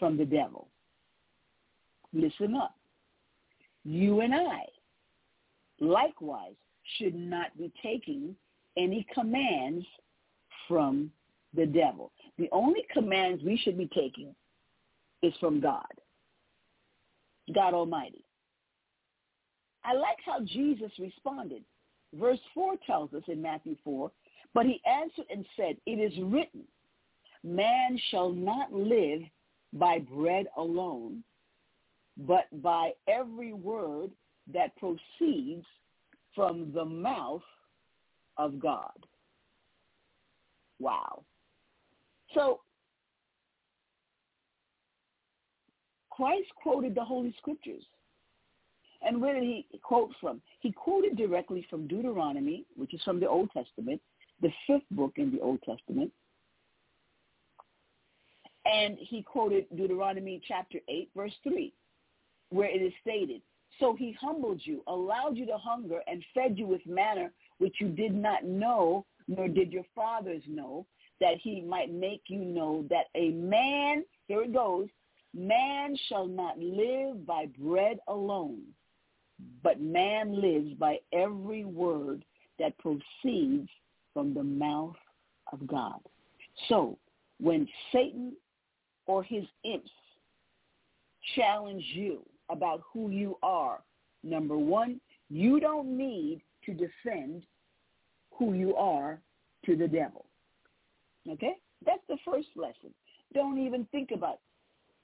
[0.00, 0.66] from the devil.
[2.12, 2.74] Listen up.
[3.84, 4.64] You and I,
[5.80, 6.54] likewise,
[6.98, 8.36] should not be taking
[8.76, 9.84] any commands
[10.68, 11.10] from
[11.54, 12.12] the devil.
[12.38, 14.34] The only commands we should be taking
[15.22, 15.86] is from God,
[17.54, 18.24] God Almighty.
[19.84, 21.62] I like how Jesus responded.
[22.14, 24.10] Verse 4 tells us in Matthew 4,
[24.54, 26.62] but he answered and said, it is written,
[27.44, 29.22] man shall not live
[29.72, 31.22] by bread alone,
[32.16, 34.10] but by every word
[34.52, 35.64] that proceeds
[36.34, 37.42] from the mouth
[38.36, 38.92] of God.
[40.78, 41.24] Wow.
[42.34, 42.60] So
[46.10, 47.84] Christ quoted the Holy Scriptures.
[49.06, 50.40] And where did he quote from?
[50.60, 54.00] He quoted directly from Deuteronomy, which is from the Old Testament,
[54.40, 56.10] the fifth book in the Old Testament.
[58.64, 61.72] And he quoted Deuteronomy chapter 8, verse 3,
[62.50, 63.42] where it is stated,
[63.78, 67.88] So he humbled you, allowed you to hunger, and fed you with manna which you
[67.88, 70.86] did not know, nor did your fathers know,
[71.20, 74.88] that he might make you know that a man, here it goes,
[75.34, 78.62] man shall not live by bread alone,
[79.62, 82.24] but man lives by every word
[82.58, 83.68] that proceeds
[84.14, 84.96] from the mouth
[85.52, 86.00] of God.
[86.68, 86.98] So
[87.40, 88.32] when Satan
[89.06, 89.90] or his imps
[91.34, 93.80] challenge you about who you are.
[94.22, 97.42] Number one, you don't need to defend
[98.32, 99.20] who you are
[99.64, 100.26] to the devil.
[101.28, 101.54] Okay?
[101.84, 102.92] That's the first lesson.
[103.34, 104.40] Don't even think about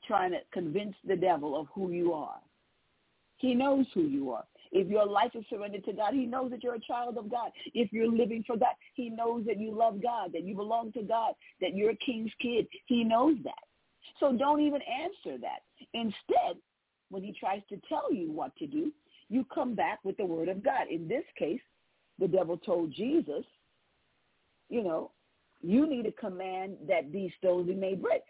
[0.06, 2.40] trying to convince the devil of who you are.
[3.36, 4.44] He knows who you are.
[4.70, 7.50] If your life is surrendered to God, he knows that you're a child of God.
[7.74, 11.02] If you're living for God, he knows that you love God, that you belong to
[11.02, 12.66] God, that you're a king's kid.
[12.86, 13.52] He knows that.
[14.18, 15.62] So don't even answer that.
[15.92, 16.56] Instead,
[17.12, 18.90] when he tries to tell you what to do,
[19.28, 20.88] you come back with the word of God.
[20.90, 21.60] In this case,
[22.18, 23.44] the devil told Jesus,
[24.70, 25.10] you know,
[25.60, 28.22] you need to command that these stones be made bread.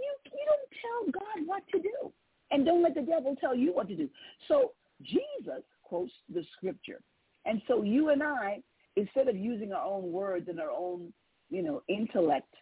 [0.00, 2.12] You, you don't tell God what to do.
[2.52, 4.08] And don't let the devil tell you what to do.
[4.46, 7.00] So Jesus quotes the scripture.
[7.44, 8.62] And so you and I,
[8.94, 11.12] instead of using our own words and our own,
[11.50, 12.54] you know, intellect,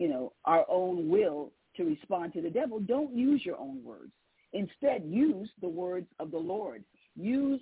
[0.00, 4.10] you know, our own will to respond to the devil, don't use your own words.
[4.52, 6.84] Instead, use the words of the Lord.
[7.16, 7.60] Use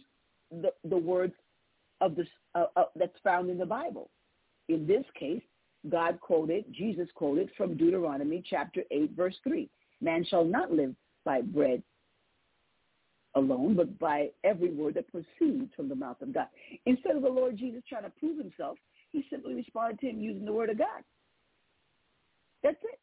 [0.50, 1.34] the, the words
[2.00, 2.24] of the,
[2.54, 4.10] uh, uh, that's found in the Bible.
[4.68, 5.42] In this case,
[5.88, 9.68] God quoted, Jesus quoted from Deuteronomy chapter 8, verse 3.
[10.00, 11.82] Man shall not live by bread
[13.34, 16.48] alone, but by every word that proceeds from the mouth of God.
[16.86, 18.76] Instead of the Lord Jesus trying to prove himself,
[19.10, 21.02] he simply responded to him using the word of God.
[22.62, 22.98] That's it.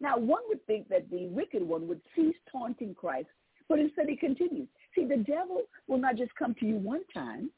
[0.00, 3.28] Now, one would think that the wicked one would cease taunting Christ,
[3.68, 4.68] but instead he continues.
[4.94, 7.50] See, the devil will not just come to you one time,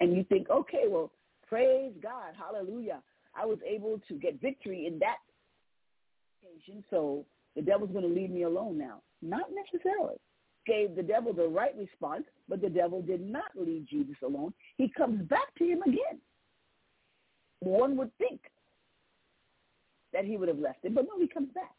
[0.00, 1.10] and you think, okay, well,
[1.46, 3.02] praise God, hallelujah.
[3.34, 5.18] I was able to get victory in that
[6.42, 9.02] occasion, so the devil's going to leave me alone now.
[9.22, 10.16] Not necessarily
[10.66, 14.52] gave the devil the right response, but the devil did not leave Jesus alone.
[14.76, 16.20] He comes back to him again.
[17.60, 18.40] One would think
[20.16, 21.74] that he would have left him, but no, he comes back.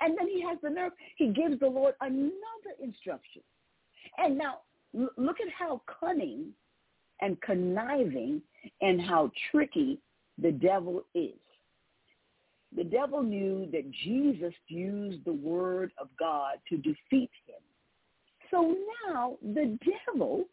[0.00, 0.92] And then he has the nerve.
[1.16, 3.42] He gives the Lord another instruction.
[4.18, 4.58] And now
[4.92, 6.48] look at how cunning
[7.20, 8.42] and conniving
[8.80, 9.98] and how tricky
[10.42, 11.38] the devil is.
[12.76, 17.62] The devil knew that Jesus used the word of God to defeat him.
[18.50, 18.74] So
[19.08, 20.44] now the devil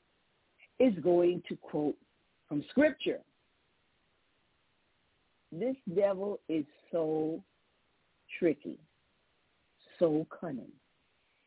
[0.80, 1.98] is going to quote
[2.48, 3.20] from scripture.
[5.52, 7.42] This devil is so
[8.40, 8.80] tricky,
[10.00, 10.72] so cunning.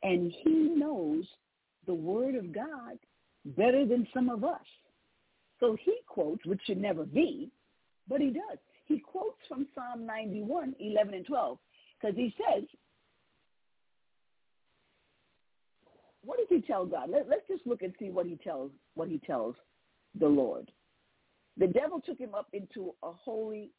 [0.03, 1.24] And he knows
[1.86, 2.99] the word of God
[3.44, 4.61] better than some of us.
[5.61, 7.51] So he quotes, which should never be,
[8.09, 8.59] but he does.
[8.86, 11.59] He quotes from Psalm 91, 11 and 12,
[12.01, 12.64] because he says,
[16.24, 17.11] what does he tell God?
[17.11, 19.55] Let, us just look and see what he tells what he tells
[20.18, 20.70] the Lord.
[21.57, 23.70] The devil took him up into a holy,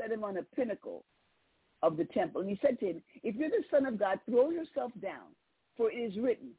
[0.00, 1.04] set him on a pinnacle
[1.82, 4.50] of the temple, and he said to him, "If you're the Son of God, throw
[4.50, 5.34] yourself down,
[5.76, 6.50] for it is written,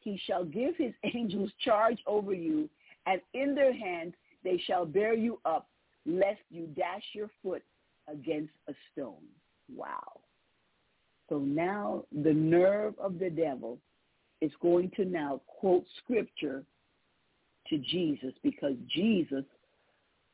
[0.00, 2.68] He shall give His angels charge over you,
[3.06, 5.68] and in their hands they shall bear you up,
[6.06, 7.62] lest you dash your foot
[8.08, 9.26] against a stone."
[9.74, 10.20] Wow.
[11.28, 13.78] So now the nerve of the devil
[14.40, 16.64] is going to now quote scripture
[17.68, 19.44] to Jesus because Jesus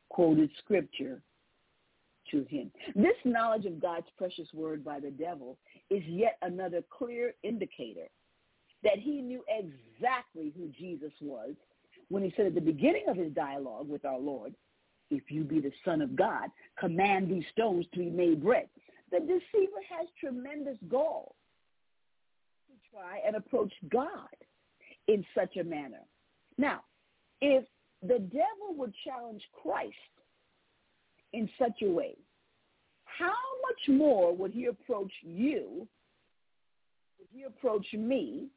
[0.09, 1.21] quoted scripture
[2.31, 2.71] to him.
[2.95, 5.57] This knowledge of God's precious word by the devil
[5.89, 8.07] is yet another clear indicator
[8.83, 11.51] that he knew exactly who Jesus was
[12.09, 14.53] when he said at the beginning of his dialogue with our Lord,
[15.09, 16.49] if you be the Son of God,
[16.79, 18.67] command these stones to be made bread
[19.11, 21.35] the deceiver has tremendous gall
[22.67, 24.27] to try and approach God
[25.07, 26.01] in such a manner.
[26.57, 26.81] Now,
[27.41, 27.65] if
[28.01, 29.95] the devil would challenge Christ
[31.33, 32.15] in such a way,
[33.05, 35.87] how much more would he approach you?
[37.19, 38.47] Would he approach me?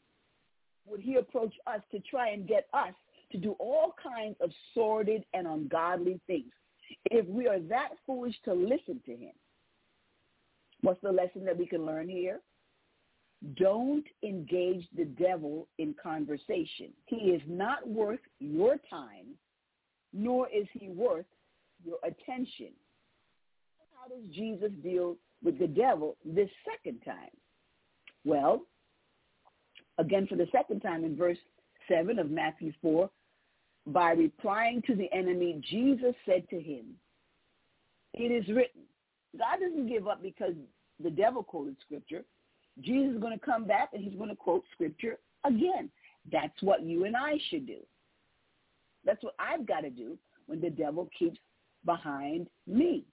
[0.87, 2.95] Would he approach us to try and get us
[3.33, 6.53] to do all kinds of sordid and ungodly things
[7.11, 9.33] if we are that foolish to listen to him?
[10.83, 12.41] What's the lesson that we can learn here?
[13.57, 16.93] Don't engage the devil in conversation.
[17.07, 19.35] He is not worth your time,
[20.13, 21.27] nor is he worth
[21.85, 22.73] your attention.
[23.95, 27.31] How does Jesus deal with the devil this second time?
[28.25, 28.63] Well,
[29.99, 31.39] again for the second time in verse
[31.89, 33.11] 7 of Matthew 4,
[33.87, 36.87] by replying to the enemy, Jesus said to him,
[38.15, 38.83] it is written,
[39.39, 40.55] God doesn't give up because
[41.03, 42.23] the devil quoted scripture.
[42.81, 45.91] Jesus is going to come back and he's going to quote scripture again.
[46.31, 47.79] That's what you and I should do.
[49.05, 51.39] That's what I've got to do when the devil keeps
[51.85, 53.05] behind me.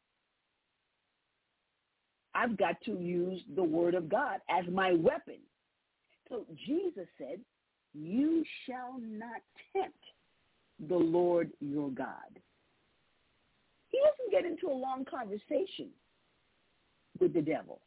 [2.35, 5.37] I've got to use the word of God as my weapon.
[6.29, 7.39] So Jesus said,
[7.93, 9.41] you shall not
[9.73, 9.97] tempt
[10.87, 12.39] the Lord your God.
[13.89, 15.89] He doesn't get into a long conversation
[17.19, 17.79] with the devil.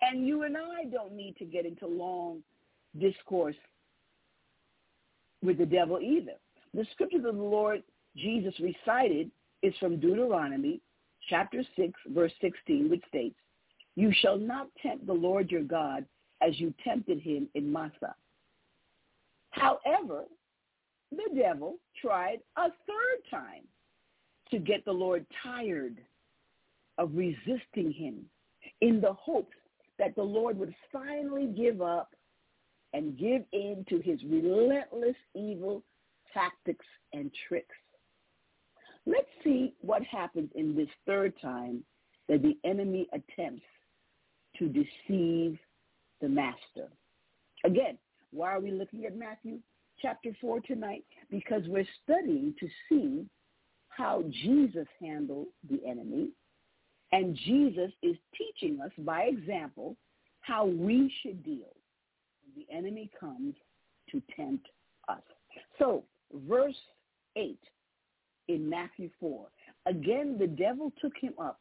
[0.00, 2.42] And you and I don't need to get into long
[2.98, 3.56] discourse
[5.42, 6.34] with the devil either.
[6.72, 7.82] The scriptures of the Lord
[8.16, 9.30] Jesus recited
[9.62, 10.80] is from Deuteronomy
[11.28, 13.36] chapter 6, verse 16, which states,
[13.94, 16.04] You shall not tempt the Lord your God
[16.42, 18.14] as you tempted him in Massah.
[19.50, 20.24] However,
[21.10, 23.62] the devil tried a third time
[24.50, 25.98] to get the Lord tired
[26.98, 28.24] of resisting him
[28.80, 29.56] in the hopes
[29.98, 32.10] that the Lord would finally give up
[32.92, 35.82] and give in to his relentless evil
[36.32, 37.74] tactics and tricks.
[39.06, 41.84] Let's see what happens in this third time
[42.28, 43.62] that the enemy attempts
[44.58, 45.58] to deceive
[46.20, 46.88] the master.
[47.64, 47.98] Again,
[48.32, 49.58] why are we looking at Matthew
[50.00, 51.04] chapter 4 tonight?
[51.30, 53.26] Because we're studying to see
[53.88, 56.30] how Jesus handled the enemy.
[57.12, 59.96] And Jesus is teaching us by example
[60.40, 61.72] how we should deal
[62.42, 63.54] when the enemy comes
[64.10, 64.66] to tempt
[65.08, 65.22] us.
[65.78, 66.04] So,
[66.48, 66.76] verse
[67.36, 67.58] 8
[68.48, 69.46] in Matthew 4.
[69.86, 71.60] Again, the devil took him up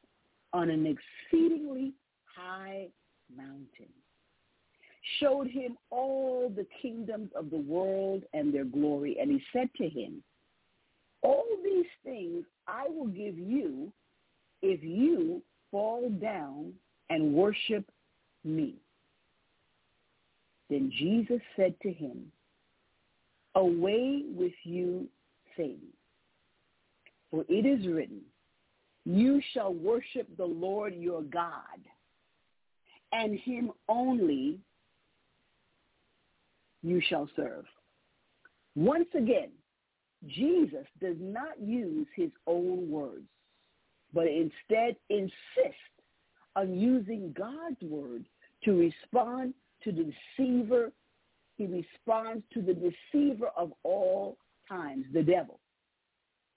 [0.53, 1.93] on an exceedingly
[2.25, 2.87] high
[3.35, 3.91] mountain,
[5.19, 9.87] showed him all the kingdoms of the world and their glory, and he said to
[9.89, 10.23] him,
[11.25, 13.91] all these things I will give you
[14.61, 16.73] if you fall down
[17.09, 17.83] and worship
[18.43, 18.75] me.
[20.69, 22.31] Then Jesus said to him,
[23.55, 25.07] Away with you,
[25.57, 25.94] Satan.
[27.35, 28.21] For it is written,
[29.03, 31.81] You shall worship the Lord your God,
[33.11, 34.57] and him only
[36.81, 37.65] you shall serve.
[38.77, 39.49] Once again,
[40.27, 43.27] Jesus does not use his own words,
[44.13, 45.75] but instead insists
[46.55, 48.23] on using God's word
[48.63, 50.89] to respond to the deceiver.
[51.57, 54.37] He responds to the deceiver of all
[54.69, 55.59] times, the devil.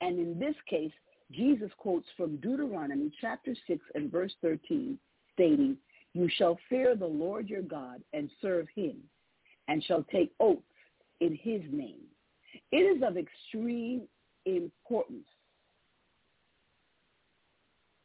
[0.00, 0.92] And in this case,
[1.30, 4.98] Jesus quotes from Deuteronomy chapter 6 and verse 13,
[5.32, 5.76] stating,
[6.14, 8.96] You shall fear the Lord your God and serve him,
[9.68, 10.62] and shall take oaths
[11.20, 12.00] in his name.
[12.72, 14.02] It is of extreme
[14.46, 15.26] importance.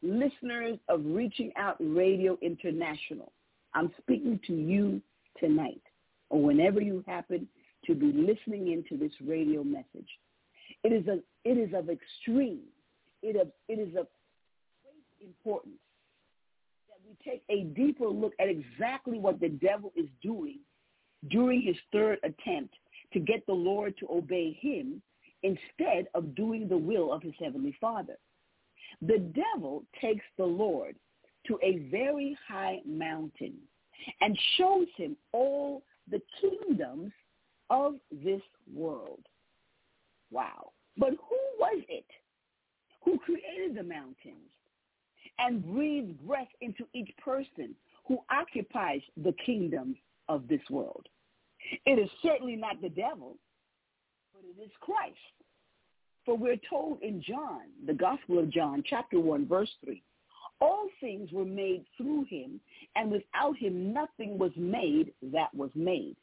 [0.01, 3.31] Listeners of Reaching Out Radio International,
[3.73, 5.01] I'm speaking to you
[5.39, 5.81] tonight,
[6.29, 7.47] or whenever you happen
[7.85, 10.09] to be listening into this radio message.
[10.83, 12.63] It is, a, it is of extreme,
[13.21, 14.07] it, of, it is of
[14.83, 15.79] great importance
[16.89, 20.59] that we take a deeper look at exactly what the devil is doing
[21.29, 22.73] during his third attempt
[23.13, 25.01] to get the Lord to obey him
[25.43, 28.17] instead of doing the will of his heavenly Father.
[29.01, 30.95] The devil takes the Lord
[31.47, 33.53] to a very high mountain
[34.21, 37.11] and shows him all the kingdoms
[37.69, 38.41] of this
[38.73, 39.21] world.
[40.33, 40.71] Wow.
[40.97, 42.05] But who was it
[43.05, 44.49] who created the mountains
[45.39, 47.75] and breathed breath into each person
[48.07, 49.95] who occupies the kingdom
[50.27, 51.07] of this world?
[51.85, 53.37] It is certainly not the devil,
[54.33, 55.15] but it is Christ.
[56.25, 60.01] For we're told in John, the Gospel of John, chapter 1, verse 3,
[60.61, 62.59] all things were made through him,
[62.95, 66.15] and without him nothing was made that was made.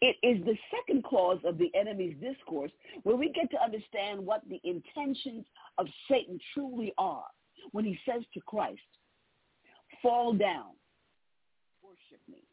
[0.00, 2.70] It is the second clause of the enemy's discourse
[3.02, 5.44] where we get to understand what the intentions
[5.76, 7.26] of Satan truly are
[7.72, 8.80] when he says to Christ,
[10.00, 10.70] fall down,
[11.82, 12.44] worship me.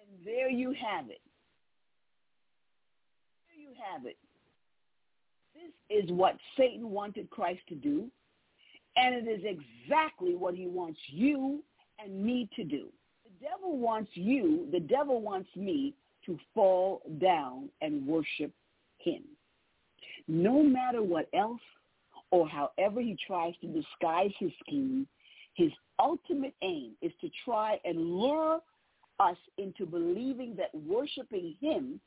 [0.00, 1.20] And there you have it.
[3.48, 4.18] There you have it.
[5.54, 8.10] This is what Satan wanted Christ to do,
[8.96, 11.62] and it is exactly what he wants you
[11.98, 12.88] and me to do
[13.40, 15.94] devil wants you, the devil wants me
[16.26, 18.52] to fall down and worship
[18.98, 19.22] him.
[20.26, 21.60] No matter what else
[22.30, 25.06] or however he tries to disguise his scheme,
[25.54, 28.60] his ultimate aim is to try and lure
[29.20, 32.00] us into believing that worshiping him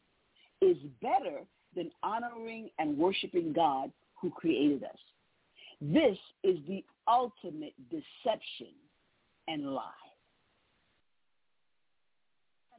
[0.61, 1.41] is better
[1.75, 4.97] than honoring and worshiping God who created us.
[5.81, 8.73] This is the ultimate deception
[9.47, 10.00] and lie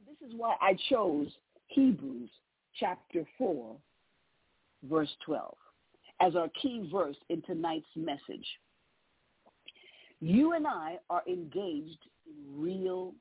[0.07, 1.27] this is why I chose
[1.67, 2.29] Hebrews
[2.79, 3.75] chapter 4,
[4.89, 5.55] verse 12
[6.19, 8.45] as our key verse in tonight's message.
[10.21, 13.13] You and I are engaged in real,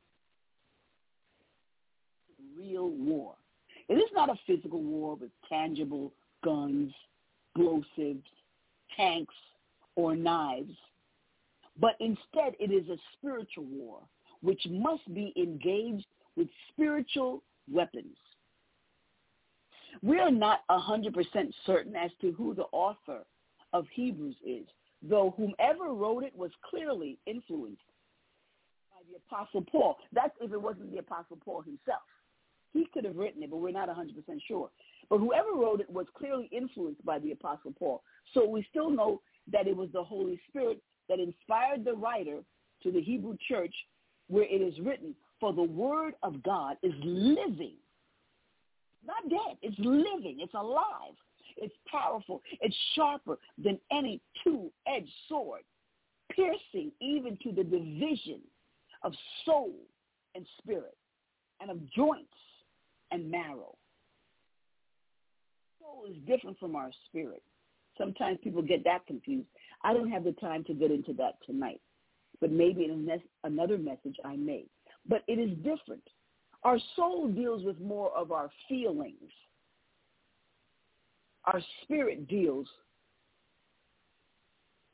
[2.57, 3.35] real war.
[3.89, 6.13] It is not a physical war with tangible
[6.45, 6.93] guns,
[7.57, 8.27] explosives,
[8.97, 9.35] tanks,
[9.97, 10.77] or knives,
[11.81, 13.99] but instead it is a spiritual war
[14.43, 16.07] which must be engaged
[16.37, 18.17] with spiritual weapons.
[20.03, 21.15] We are not 100%
[21.67, 23.21] certain as to who the author
[23.73, 24.67] of Hebrews is,
[25.03, 27.83] though whomever wrote it was clearly influenced
[28.91, 29.99] by the Apostle Paul.
[30.13, 32.03] That's if it wasn't the Apostle Paul himself.
[32.73, 34.09] He could have written it, but we're not 100%
[34.49, 34.71] sure.
[35.11, 38.03] But whoever wrote it was clearly influenced by the Apostle Paul.
[38.33, 39.21] So we still know
[39.53, 42.41] that it was the Holy Spirit that inspired the writer
[42.83, 43.75] to the Hebrew church
[44.29, 47.75] where it is written, for the word of God is living.
[49.05, 49.57] Not dead.
[49.61, 50.37] It's living.
[50.39, 51.17] It's alive.
[51.57, 52.41] It's powerful.
[52.61, 55.63] It's sharper than any two-edged sword,
[56.31, 58.39] piercing even to the division
[59.03, 59.13] of
[59.45, 59.73] soul
[60.37, 60.97] and spirit
[61.61, 62.29] and of joints
[63.11, 63.75] and marrow.
[65.81, 67.43] Soul is different from our spirit.
[67.99, 69.49] Sometimes people get that confused.
[69.83, 71.81] I don't have the time to get into that tonight,
[72.41, 73.11] but maybe in
[73.43, 74.67] another message I may.
[75.09, 76.03] But it is different.
[76.65, 79.33] Our soul deals with more of our feelings.
[81.45, 82.69] Our spirit deals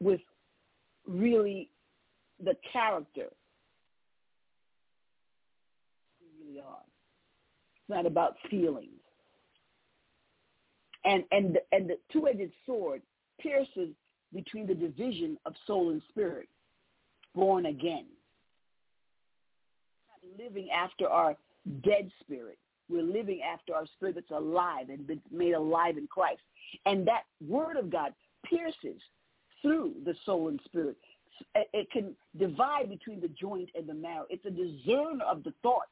[0.01, 0.21] with
[1.07, 1.71] really
[2.43, 3.27] the character
[6.21, 6.83] we really are.
[7.77, 8.89] It's not about feelings.
[11.05, 13.03] And and and the two-edged sword
[13.41, 13.91] pierces
[14.35, 16.49] between the division of soul and spirit,
[17.35, 18.07] born again.
[20.39, 21.37] Living after our
[21.83, 22.59] dead spirit.
[22.89, 26.41] We're living after our spirit that's alive and been made alive in Christ.
[26.87, 28.15] And that word of God
[28.45, 29.01] pierces
[29.61, 30.97] through the soul and spirit.
[31.55, 34.25] It can divide between the joint and the marrow.
[34.31, 35.91] It's a discerner of the thoughts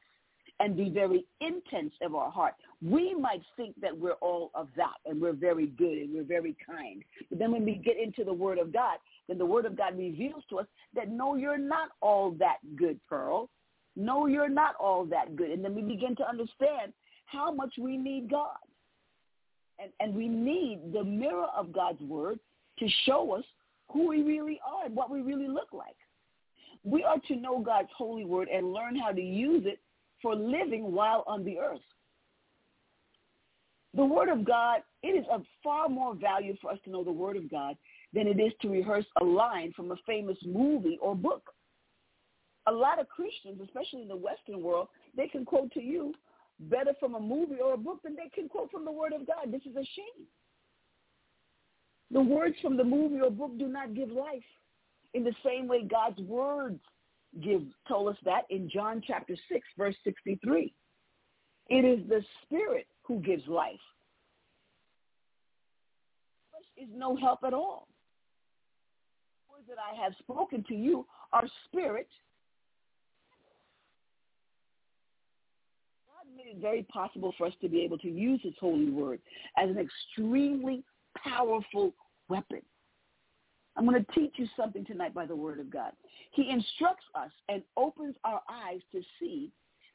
[0.59, 2.55] and the very intents of our heart.
[2.81, 6.55] We might think that we're all of that and we're very good and we're very
[6.65, 7.03] kind.
[7.29, 9.97] But then when we get into the Word of God, then the Word of God
[9.97, 13.49] reveals to us that no, you're not all that good, Pearl.
[13.97, 15.49] No, you're not all that good.
[15.49, 16.93] And then we begin to understand
[17.25, 18.55] how much we need God.
[19.79, 22.39] And, and we need the mirror of God's Word
[22.77, 23.43] to show us
[23.91, 25.95] who we really are and what we really look like.
[26.83, 29.79] We are to know God's holy word and learn how to use it
[30.21, 31.81] for living while on the earth.
[33.95, 37.11] The Word of God, it is of far more value for us to know the
[37.11, 37.75] Word of God
[38.13, 41.51] than it is to rehearse a line from a famous movie or book.
[42.67, 46.13] A lot of Christians, especially in the Western world, they can quote to you
[46.59, 49.25] better from a movie or a book than they can quote from the Word of
[49.25, 49.51] God.
[49.51, 50.25] This is a shame.
[52.11, 54.43] The words from the movie or book do not give life
[55.13, 56.79] in the same way God's words
[57.43, 60.73] give, told us that in John chapter 6, verse 63.
[61.69, 63.79] It is the Spirit who gives life.
[66.51, 67.87] Flesh is no help at all.
[69.47, 72.07] The words that I have spoken to you are spirit.
[76.07, 79.19] God made it very possible for us to be able to use his holy word
[79.57, 80.83] as an extremely
[81.23, 81.93] powerful
[82.29, 82.61] weapon.
[83.75, 85.91] I'm going to teach you something tonight by the word of God.
[86.31, 89.51] He instructs us and opens our eyes to see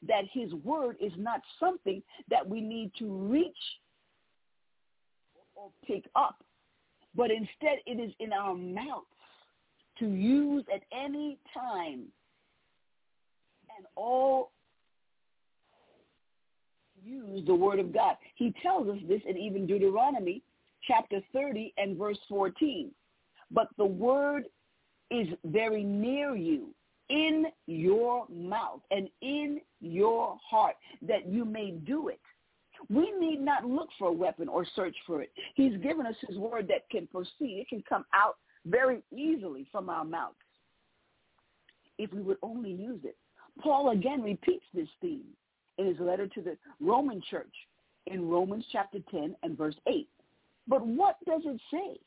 [0.07, 3.57] that his word is not something that we need to reach
[5.55, 6.43] or pick up,
[7.15, 9.05] but instead it is in our mouths
[9.99, 12.03] to use at any time
[13.77, 14.51] and all
[17.03, 18.15] use the word of God.
[18.35, 20.41] He tells us this in even Deuteronomy
[20.87, 22.91] chapter 30 and verse 14
[23.53, 24.45] but the word
[25.11, 26.69] is very near you
[27.09, 30.75] in your mouth and in your heart
[31.07, 32.19] that you may do it.
[32.89, 35.31] We need not look for a weapon or search for it.
[35.55, 37.59] He's given us his word that can proceed.
[37.59, 40.35] It can come out very easily from our mouths
[41.99, 43.15] if we would only use it.
[43.61, 45.27] Paul again repeats this theme
[45.77, 47.53] in his letter to the Roman church
[48.07, 50.07] in Romans chapter 10 and verse 8.
[50.67, 51.99] But what does it say?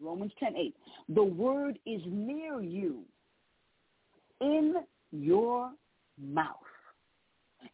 [0.00, 0.74] Romans 10:8.
[1.10, 3.04] The word is near you
[4.40, 5.72] in your
[6.18, 6.56] mouth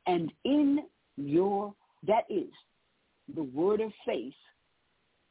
[0.07, 0.87] and in
[1.17, 2.53] your that is
[3.35, 4.35] the word of faith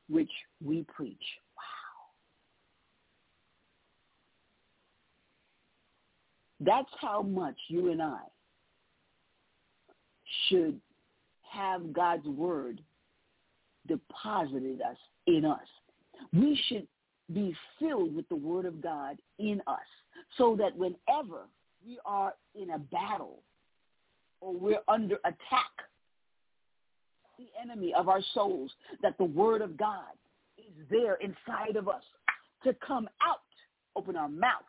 [0.09, 0.31] which
[0.63, 1.39] we preach.
[1.55, 1.63] Wow.
[6.59, 8.21] That's how much you and I
[10.49, 10.79] should
[11.49, 12.81] have God's word
[13.87, 14.97] deposited us
[15.27, 15.59] in us
[16.33, 16.87] we should
[17.33, 19.79] be filled with the word of God in us
[20.37, 21.47] so that whenever
[21.85, 23.39] we are in a battle
[24.39, 25.71] or we're under attack,
[27.37, 28.71] the enemy of our souls,
[29.01, 30.13] that the word of God
[30.57, 32.03] is there inside of us
[32.63, 33.41] to come out,
[33.95, 34.63] open our mouth.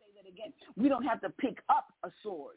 [0.00, 0.52] Say that again.
[0.76, 2.56] We don't have to pick up a sword.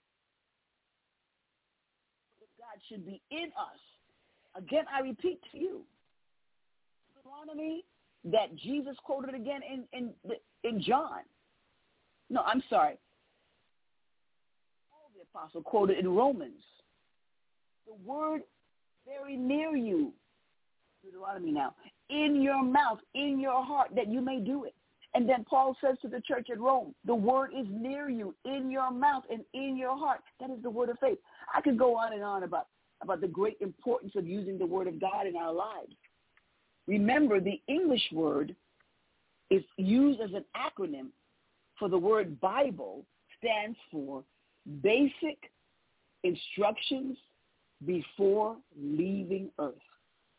[2.72, 3.80] God should be in us.
[4.56, 5.82] Again, I repeat to you,
[7.16, 7.84] Deuteronomy
[8.26, 10.14] that Jesus quoted again in in
[10.64, 11.22] in John.
[12.30, 12.98] No, I'm sorry.
[14.90, 16.64] Paul the apostle quoted in Romans.
[17.88, 18.42] The word
[19.06, 20.14] very near you,
[21.04, 21.74] Deuteronomy now,
[22.10, 24.76] in your mouth, in your heart, that you may do it.
[25.14, 28.72] And then Paul says to the church at Rome, the word is near you, in
[28.72, 30.22] your mouth and in your heart.
[30.40, 31.18] That is the word of faith.
[31.54, 32.68] I could go on and on about,
[33.02, 35.94] about the great importance of using the word of God in our lives.
[36.88, 38.56] Remember, the English word
[39.50, 41.08] is used as an acronym
[41.78, 43.06] for the word Bible
[43.38, 44.24] stands for
[44.82, 45.38] Basic
[46.24, 47.18] Instructions
[47.86, 49.74] Before Leaving Earth.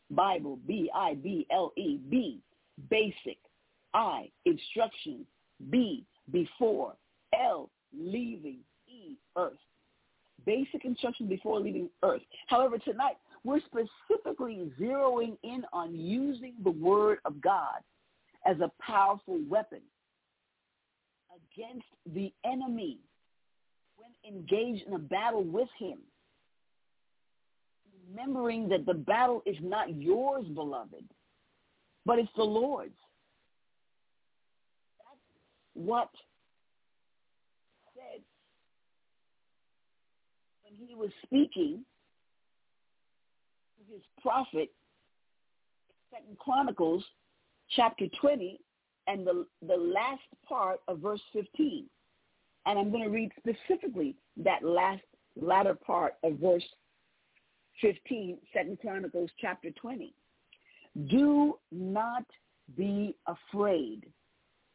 [0.09, 2.39] Bible, B-I-B-L-E, B,
[2.89, 3.37] basic,
[3.93, 5.25] I, instruction.
[5.69, 6.93] B, before,
[7.39, 9.53] L, leaving, E, earth.
[10.45, 12.21] Basic instruction before leaving earth.
[12.47, 17.81] However, tonight we're specifically zeroing in on using the word of God
[18.45, 19.79] as a powerful weapon
[21.55, 22.97] against the enemy
[23.97, 25.99] when engaged in a battle with him.
[28.09, 31.05] Remembering that the battle is not yours, beloved,
[32.05, 32.91] but it's the Lord's.
[35.73, 36.09] What
[37.95, 38.21] said
[40.63, 41.83] when he was speaking
[43.77, 44.69] to his prophet,
[46.11, 47.03] Second Chronicles
[47.75, 48.59] chapter 20
[49.07, 51.85] and the, the last part of verse 15.
[52.65, 55.01] And I'm going to read specifically that last
[55.39, 56.63] latter part of verse
[57.81, 60.13] 15, Second Chronicles chapter 20.
[61.09, 62.23] Do not
[62.77, 64.05] be afraid,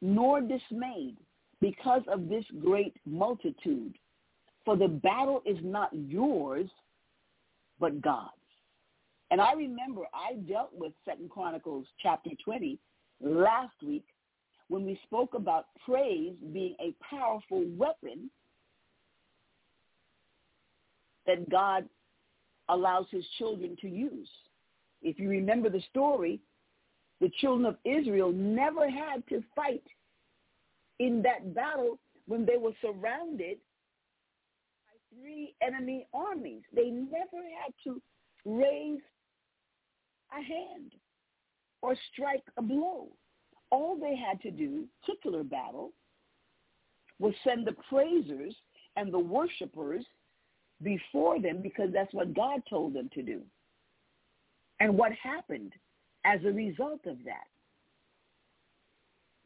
[0.01, 1.17] nor dismayed
[1.61, 3.95] because of this great multitude.
[4.65, 6.69] For the battle is not yours,
[7.81, 8.33] but God's.
[9.31, 12.79] And I remember I dealt with Second Chronicles chapter 20
[13.21, 14.05] last week
[14.69, 18.31] when we spoke about praise being a powerful weapon
[21.27, 21.89] that God
[22.69, 24.29] allows his children to use.
[25.03, 26.41] If you remember the story,
[27.21, 29.83] the children of Israel never had to fight
[30.99, 33.59] in that battle when they were surrounded
[34.87, 36.63] by three enemy armies.
[36.75, 38.01] They never had to
[38.45, 39.01] raise
[40.33, 40.93] a hand
[41.83, 43.09] or strike a blow.
[43.71, 45.93] All they had to do, particular battle,
[47.19, 48.55] was send the praisers
[48.97, 50.05] and the worshipers
[50.83, 53.43] before them because that's what God told them to do.
[54.81, 55.73] And what happened
[56.25, 57.47] as a result of that?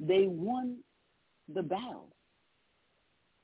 [0.01, 0.79] They won
[1.53, 2.09] the battle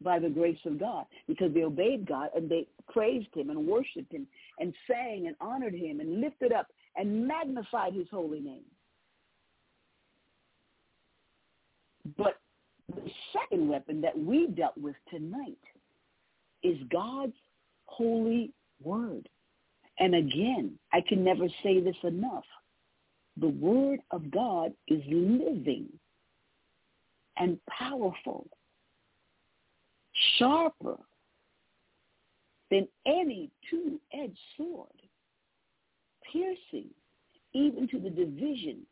[0.00, 4.12] by the grace of God because they obeyed God and they praised him and worshiped
[4.12, 4.26] him
[4.58, 8.64] and sang and honored him and lifted up and magnified his holy name.
[12.16, 12.38] But
[12.88, 15.58] the second weapon that we dealt with tonight
[16.62, 17.36] is God's
[17.84, 18.52] holy
[18.82, 19.28] word.
[19.98, 22.44] And again, I can never say this enough.
[23.40, 25.88] The word of God is living
[27.36, 28.48] and powerful,
[30.38, 30.98] sharper
[32.70, 34.88] than any two-edged sword
[36.32, 36.90] piercing
[37.54, 38.86] even to the division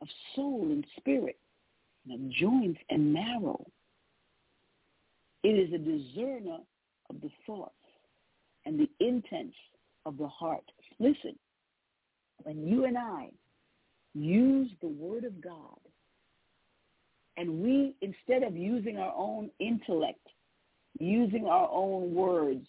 [0.00, 1.38] of soul and spirit,
[2.08, 3.64] and of joints and marrow.
[5.42, 6.58] It is a discerner
[7.10, 7.74] of the thoughts
[8.64, 9.56] and the intents
[10.04, 10.64] of the heart.
[10.98, 11.36] Listen,
[12.42, 13.30] when you and I
[14.16, 15.78] use the word of God,
[17.36, 20.26] and we, instead of using our own intellect,
[20.98, 22.66] using our own words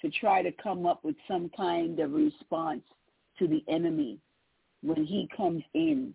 [0.00, 2.82] to try to come up with some kind of response
[3.38, 4.18] to the enemy
[4.82, 6.14] when he comes in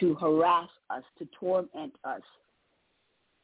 [0.00, 2.22] to harass us, to torment us.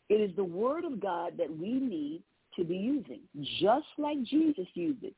[0.09, 2.23] It is the word of God that we need
[2.57, 3.21] to be using,
[3.61, 5.15] just like Jesus used it.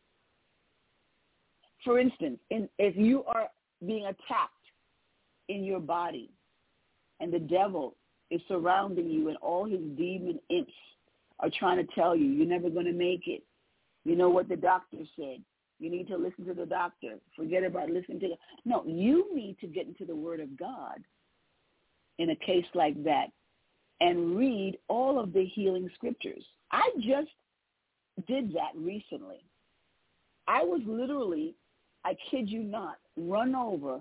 [1.84, 3.48] For instance, in, if you are
[3.86, 4.57] being attacked
[5.48, 6.30] in your body
[7.20, 7.94] and the devil
[8.30, 10.72] is surrounding you and all his demon imps
[11.40, 13.42] are trying to tell you you're never going to make it.
[14.04, 15.42] You know what the doctor said.
[15.80, 17.18] You need to listen to the doctor.
[17.36, 18.34] Forget about listening to the
[18.64, 20.98] No, you need to get into the word of God
[22.18, 23.26] in a case like that
[24.00, 26.44] and read all of the healing scriptures.
[26.72, 27.30] I just
[28.26, 29.44] did that recently.
[30.46, 31.54] I was literally,
[32.04, 34.00] I kid you not, run over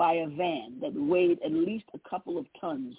[0.00, 2.96] by a van that weighed at least a couple of tons.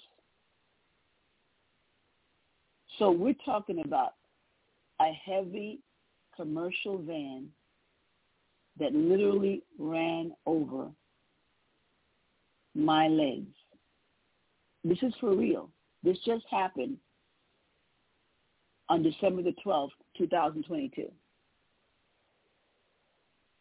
[2.96, 4.12] So we're talking about
[5.00, 5.80] a heavy
[6.36, 7.48] commercial van
[8.78, 10.90] that literally ran over
[12.76, 13.50] my legs.
[14.84, 15.70] This is for real.
[16.04, 16.98] This just happened
[18.88, 21.10] on December the 12th, 2022.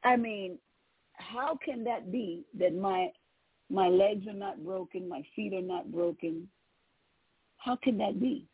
[0.04, 0.60] I mean,
[1.14, 3.10] how can that be that my
[3.72, 6.48] my legs are not broken, my feet are not broken?
[7.58, 8.46] How can that be?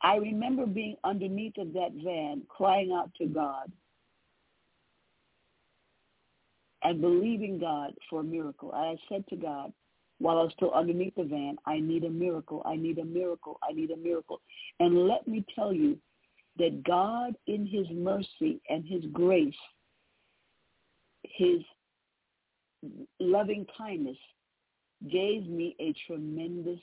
[0.00, 3.70] I remember being underneath of that van crying out to God
[6.82, 8.72] and believing God for a miracle.
[8.72, 9.72] I said to God,
[10.18, 12.62] while I was still underneath the van, I need a miracle.
[12.64, 13.58] I need a miracle.
[13.68, 14.40] I need a miracle.
[14.80, 15.98] And let me tell you
[16.58, 19.54] that God in his mercy and his grace,
[21.22, 21.60] his
[23.20, 24.16] loving kindness
[25.10, 26.80] gave me a tremendous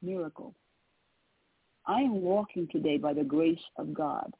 [0.00, 0.54] miracle.
[1.86, 4.32] I am walking today by the grace of God,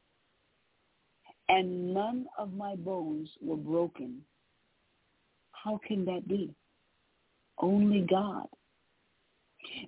[1.48, 4.20] and none of my bones were broken.
[5.52, 6.54] How can that be?
[7.58, 8.46] Only God.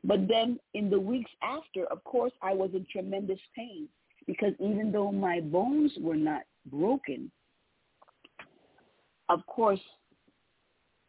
[0.02, 3.88] But then in the weeks after, of course, I was in tremendous pain
[4.26, 7.30] because even though my bones were not broken,
[9.28, 9.80] of course,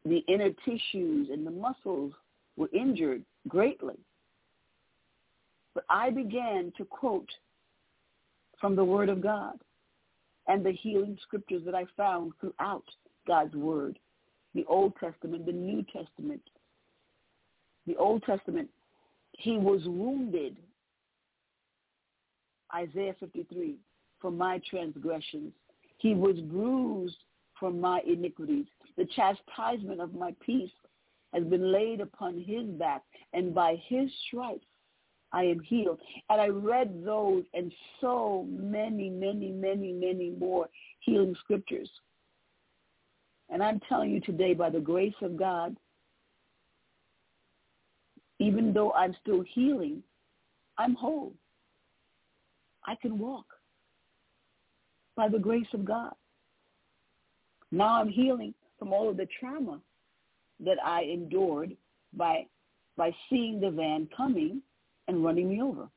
[0.05, 2.13] the inner tissues and the muscles
[2.55, 3.95] were injured greatly.
[5.73, 7.29] But I began to quote
[8.61, 9.59] from the Word of God
[10.47, 12.85] and the healing scriptures that I found throughout
[13.27, 13.99] God's Word,
[14.53, 16.41] the Old Testament, the New Testament.
[17.87, 18.69] The Old Testament,
[19.33, 20.57] he was wounded,
[22.73, 23.75] Isaiah 53,
[24.21, 25.51] for my transgressions.
[25.97, 27.17] He was bruised
[27.59, 28.65] for my iniquities.
[28.97, 30.71] The chastisement of my peace
[31.33, 34.65] has been laid upon his back, and by his stripes
[35.33, 35.99] I am healed.
[36.29, 40.69] And I read those and so many, many, many, many more
[41.01, 41.89] healing scriptures.
[43.49, 45.75] And I'm telling you today, by the grace of God,
[48.39, 50.01] even though I'm still healing,
[50.77, 51.33] I'm whole.
[52.85, 53.45] I can walk
[55.15, 56.13] by the grace of God.
[57.71, 59.79] Now I'm healing from all of the trauma
[60.59, 61.75] that I endured
[62.13, 62.45] by
[62.97, 64.61] by seeing the van coming
[65.07, 65.89] and running me over.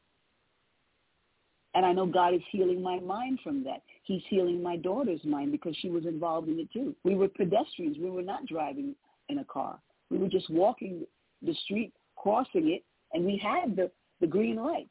[1.75, 3.83] And I know God is healing my mind from that.
[4.03, 6.97] He's healing my daughter's mind because she was involved in it too.
[7.05, 7.99] We were pedestrians.
[7.99, 8.97] We were not driving
[9.29, 9.79] in a car.
[10.11, 11.07] We were just walking
[11.43, 14.89] the street, crossing it, and we had the, the green light.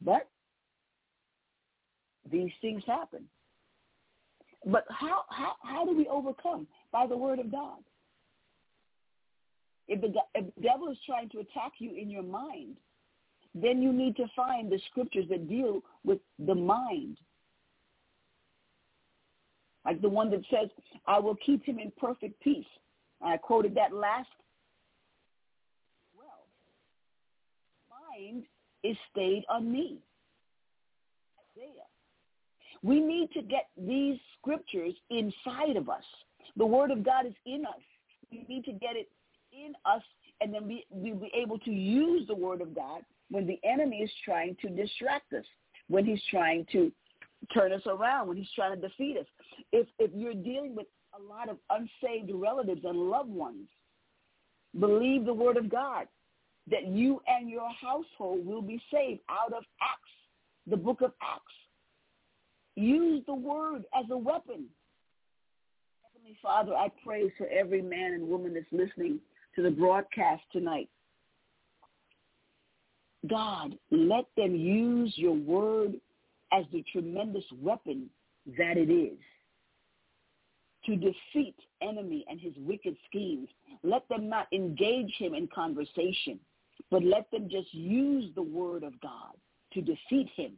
[0.00, 0.28] But
[2.30, 3.24] these things happen.
[4.64, 6.66] But how, how, how do we overcome?
[6.92, 7.78] By the word of God.
[9.88, 12.76] If the, if the devil is trying to attack you in your mind,
[13.54, 17.18] then you need to find the scriptures that deal with the mind.
[19.84, 20.70] Like the one that says,
[21.06, 22.64] I will keep him in perfect peace.
[23.20, 24.28] I quoted that last.
[26.16, 26.46] Well,
[27.90, 28.44] mind
[28.84, 29.98] is stayed on me.
[31.56, 31.91] Isaiah.
[32.82, 36.04] We need to get these scriptures inside of us.
[36.56, 37.82] The word of God is in us.
[38.30, 39.08] We need to get it
[39.52, 40.02] in us
[40.42, 43.98] and then we, we'll be able to use the word of God when the enemy
[43.98, 45.44] is trying to distract us,
[45.88, 46.90] when he's trying to
[47.54, 49.26] turn us around, when he's trying to defeat us.
[49.72, 50.86] If, if you're dealing with
[51.18, 53.68] a lot of unsaved relatives and loved ones,
[54.78, 56.08] believe the word of God
[56.70, 60.10] that you and your household will be saved out of Acts,
[60.66, 61.42] the book of Acts.
[62.76, 64.66] Use the word as a weapon.
[66.14, 69.20] Heavenly Father, I pray for every man and woman that's listening
[69.56, 70.88] to the broadcast tonight.
[73.28, 75.94] God, let them use your word
[76.52, 78.08] as the tremendous weapon
[78.58, 79.18] that it is
[80.86, 83.48] to defeat enemy and his wicked schemes.
[83.84, 86.40] Let them not engage him in conversation,
[86.90, 89.34] but let them just use the word of God
[89.74, 90.52] to defeat him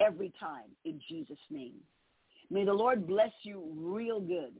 [0.00, 1.74] every time in Jesus' name.
[2.50, 4.52] May the Lord bless you real good.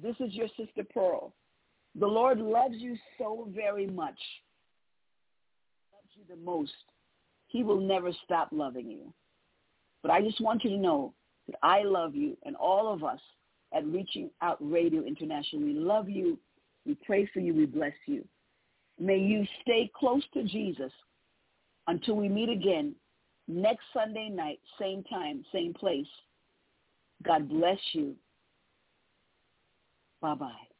[0.00, 1.34] This is your sister Pearl.
[1.98, 4.18] The Lord loves you so very much.
[5.92, 6.72] Loves you the most.
[7.48, 9.12] He will never stop loving you.
[10.02, 11.12] But I just want you to know
[11.48, 13.20] that I love you and all of us
[13.74, 15.62] at Reaching Out Radio International.
[15.62, 16.38] We love you.
[16.86, 17.54] We pray for you.
[17.54, 18.24] We bless you.
[18.98, 20.92] May you stay close to Jesus
[21.88, 22.94] until we meet again
[23.48, 26.06] next Sunday night, same time, same place.
[27.22, 28.14] God bless you.
[30.20, 30.71] Bye-bye.